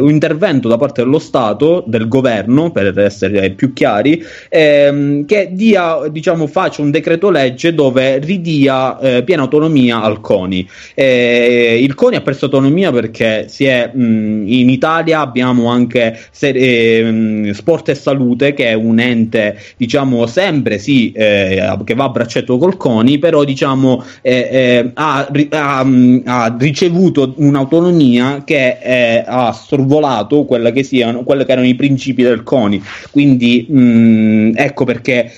[0.00, 6.08] un, intervento da parte dello Stato, del governo, per essere più chiari, ehm, che dia,
[6.10, 10.68] diciamo, faccia un decreto legge legge dove ridia eh, piena autonomia al CONI.
[10.94, 17.50] Eh, il CONI ha perso autonomia perché è, mh, in Italia abbiamo anche se, eh,
[17.54, 22.58] Sport e Salute, che è un ente, diciamo, sempre sì, eh, che va a braccetto
[22.58, 25.86] col CONI, però diciamo eh, eh, ha, ha,
[26.24, 30.86] ha, ricevuto un'autonomia che ha sorvolato quelle che,
[31.24, 32.82] quelli che erano i principi del CONI.
[33.10, 35.30] Quindi mh, ecco perché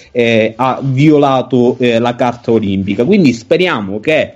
[0.57, 3.05] ha violato la carta olimpica.
[3.05, 4.35] Quindi speriamo che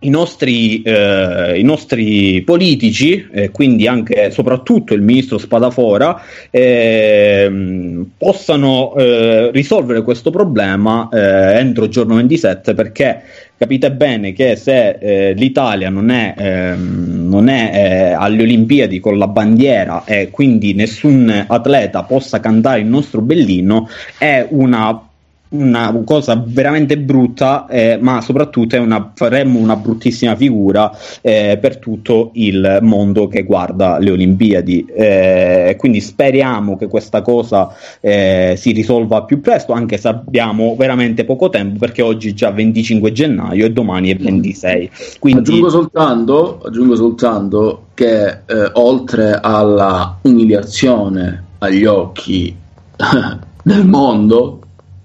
[0.00, 8.94] i nostri, eh, i nostri politici, eh, quindi anche soprattutto il ministro Spadafora, eh, possano
[8.96, 13.22] eh, risolvere questo problema eh, entro il giorno 27 perché
[13.56, 19.28] capite bene che se eh, l'Italia non è, ehm, non è alle Olimpiadi con la
[19.28, 23.88] bandiera e quindi nessun atleta possa cantare il nostro bellino
[24.18, 25.06] è una
[25.52, 32.30] una cosa veramente brutta, eh, ma soprattutto una, faremmo una bruttissima figura eh, per tutto
[32.34, 34.84] il mondo che guarda le Olimpiadi.
[34.86, 41.24] Eh, quindi speriamo che questa cosa eh, si risolva più presto, anche se abbiamo veramente
[41.24, 44.90] poco tempo, perché oggi è già 25 gennaio e domani è 26.
[45.18, 45.40] Quindi...
[45.40, 52.54] Aggiungo, soltanto, aggiungo soltanto che eh, oltre alla umiliazione agli occhi
[53.62, 54.61] del mondo,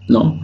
[0.08, 0.42] no?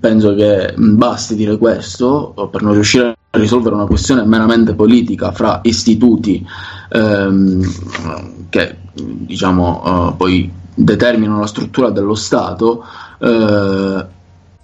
[0.00, 5.60] Penso che basti dire questo per non riuscire a risolvere una questione meramente politica fra
[5.62, 6.46] istituti
[6.90, 12.84] ehm, che diciamo uh, poi determinano la struttura dello Stato.
[13.18, 14.04] Uh,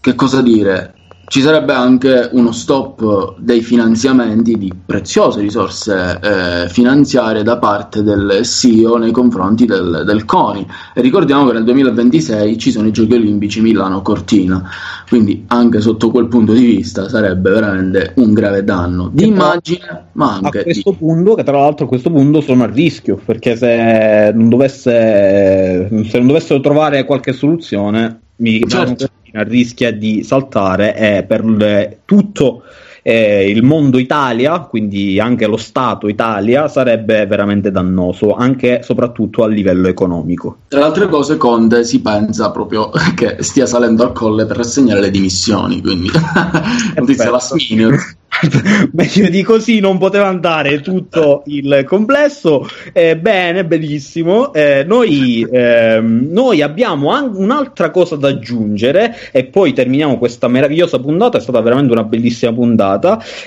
[0.00, 0.94] che cosa dire?
[1.26, 8.40] Ci sarebbe anche uno stop dei finanziamenti di preziose risorse eh, finanziarie da parte del
[8.42, 10.66] CEO nei confronti del, del, CONI.
[10.94, 14.70] E ricordiamo che nel 2026 ci sono i giochi olimpici Milano-Cortina
[15.08, 19.08] quindi anche sotto quel punto di vista sarebbe veramente un grave danno.
[19.12, 20.96] Di immagine ma anche a questo di...
[20.96, 26.18] punto che tra l'altro a questo punto sono a rischio perché se non, dovesse, se
[26.18, 29.08] non dovessero trovare qualche soluzione mi certo
[29.42, 31.42] rischia di saltare è per
[32.04, 32.62] tutto
[33.06, 39.44] eh, il mondo Italia, quindi anche lo Stato Italia, sarebbe veramente dannoso, anche e soprattutto
[39.44, 40.60] a livello economico.
[40.68, 45.00] Tra le altre cose, Conte si pensa proprio che stia salendo al colle per rassegnare
[45.00, 46.10] le dimissioni, quindi
[46.96, 48.16] notizia last minute.
[48.92, 52.66] meglio di così non poteva andare tutto il complesso.
[52.92, 54.52] Eh, bene, benissimo.
[54.52, 60.98] Eh, noi, ehm, noi, abbiamo anche un'altra cosa da aggiungere e poi terminiamo questa meravigliosa
[60.98, 61.38] puntata.
[61.38, 62.93] È stata veramente una bellissima puntata.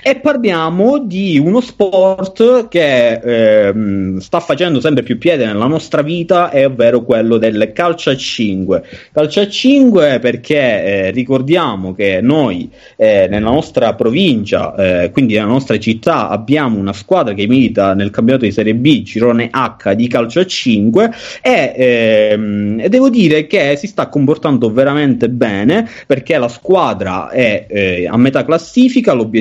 [0.04, 6.50] E parliamo di uno sport che ehm, sta facendo sempre più piede nella nostra vita,
[6.50, 8.84] è ovvero quello del calcio a 5.
[9.12, 15.48] Calcio a 5 perché eh, ricordiamo che noi eh, nella nostra provincia eh, quindi nella
[15.48, 20.08] nostra città abbiamo una squadra che milita nel campionato di Serie B, girone H di
[20.08, 21.12] calcio a 5
[21.42, 28.08] e, ehm, devo dire che si sta comportando veramente bene perché la squadra è eh,
[28.08, 29.37] a metà classifica, l'obiettivo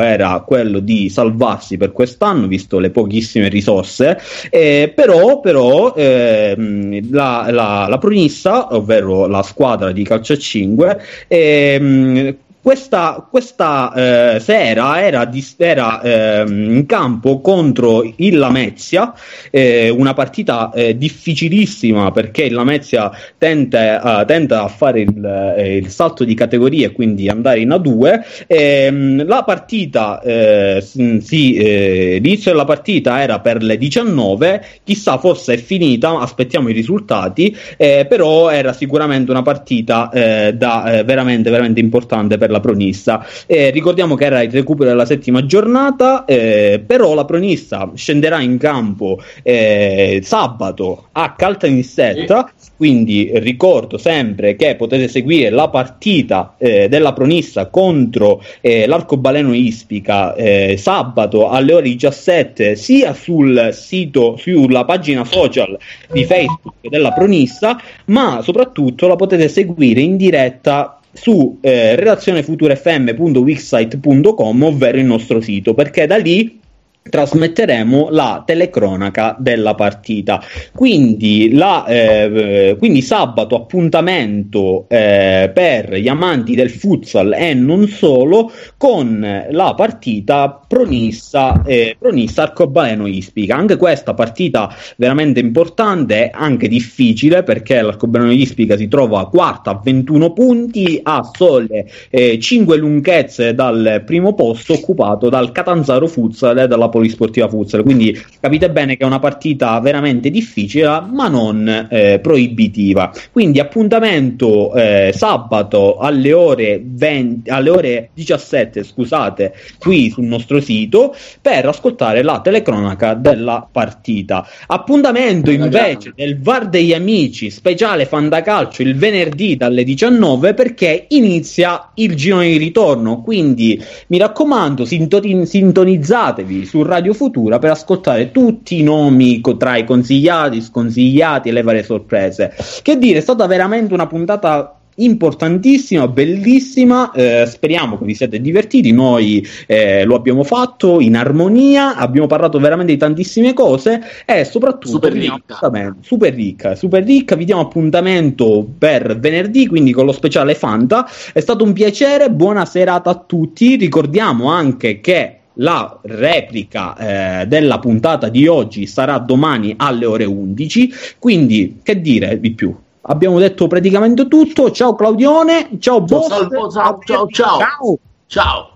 [0.00, 4.18] era quello di salvarsi per quest'anno visto le pochissime risorse,
[4.50, 11.00] eh, però, però ehm, la, la, la pronissa, ovvero la squadra di calcio a 5,
[11.28, 12.36] ehm,
[12.68, 13.94] questa, questa
[14.34, 19.14] eh, sera era, di, era eh, in campo contro il Lamezia,
[19.50, 25.88] eh, una partita eh, difficilissima perché il Lamezia tenta, tenta a fare il, eh, il,
[25.88, 28.44] salto di categoria e quindi andare in A2.
[28.46, 35.56] Ehm, la partita, eh, sì, l'inizio della partita era per le 19, chissà forse è
[35.56, 42.56] finita, aspettiamo i risultati, però era sicuramente una partita da, veramente, veramente importante per la
[42.58, 43.24] della Pronissa.
[43.46, 48.58] Eh, ricordiamo che era il recupero della settima giornata, eh, però la Pronissa scenderà in
[48.58, 52.50] campo eh, sabato a Caltanissetta.
[52.76, 60.34] Quindi ricordo sempre che potete seguire la partita eh, della Pronissa contro eh, l'Arcobaleno Ispica
[60.34, 65.76] eh, sabato alle ore 17 sia sul sito, sulla pagina social
[66.12, 74.98] di Facebook della Pronissa, ma soprattutto la potete seguire in diretta su eh, redazionefuturefm.wixsite.com ovvero
[74.98, 76.60] il nostro sito perché da lì
[77.08, 80.42] trasmetteremo la telecronaca della partita.
[80.74, 88.50] Quindi, la, eh, quindi sabato appuntamento eh, per gli amanti del futsal e non solo
[88.76, 93.56] con la partita Pronissa, eh, Pronissa Arcobaleno Ispica.
[93.56, 100.32] Anche questa partita veramente importante, anche difficile perché l'Arcobaleno Ispica si trova quarta a 21
[100.32, 106.88] punti, ha sole 5 eh, lunghezze dal primo posto occupato dal Catanzaro Futsal e dalla
[106.98, 107.82] Polisportiva Futsal.
[107.82, 113.12] Quindi capite bene che è una partita veramente difficile, ma non eh, proibitiva.
[113.30, 121.14] Quindi appuntamento eh, sabato alle ore, 20, alle ore 17, scusate, qui sul nostro sito
[121.40, 124.46] per ascoltare la telecronaca della partita.
[124.66, 132.14] Appuntamento invece del VAR degli amici speciale Fandacalcio il venerdì dalle 19 perché inizia il
[132.16, 133.22] girone di ritorno.
[133.22, 139.76] Quindi mi raccomando, sintoni- sintonizzatevi su Radio Futura per ascoltare tutti i nomi co- tra
[139.76, 142.54] i consigliati, sconsigliati e le varie sorprese.
[142.82, 147.12] Che dire, è stata veramente una puntata importantissima, bellissima.
[147.12, 148.92] Eh, speriamo che vi siate divertiti.
[148.92, 151.96] Noi eh, lo abbiamo fatto in armonia.
[151.96, 155.58] Abbiamo parlato veramente di tantissime cose e soprattutto super ricca.
[156.00, 157.36] super ricca, super ricca.
[157.36, 161.06] Vi diamo appuntamento per venerdì, quindi con lo speciale Fanta.
[161.32, 162.30] È stato un piacere.
[162.30, 163.76] Buona serata a tutti.
[163.76, 170.90] Ricordiamo anche che la replica eh, della puntata di oggi sarà domani alle ore 11.
[171.18, 172.74] Quindi, che dire di più?
[173.02, 174.70] Abbiamo detto praticamente tutto.
[174.70, 176.28] Ciao Claudione, ciao Ciao, boss.
[176.28, 177.58] Salvo, ciao, ciao, ciao.
[177.58, 177.98] ciao.
[178.26, 178.70] Ciao.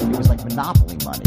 [0.00, 1.26] It was like Monopoly money.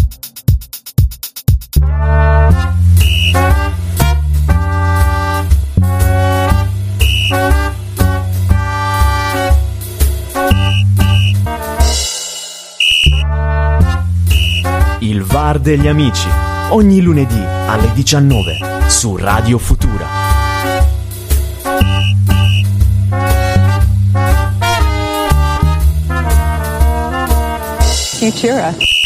[15.04, 16.28] Il VAR degli amici.
[16.70, 20.06] Ogni lunedì alle 19 su Radio Futura.
[28.20, 29.01] Futura.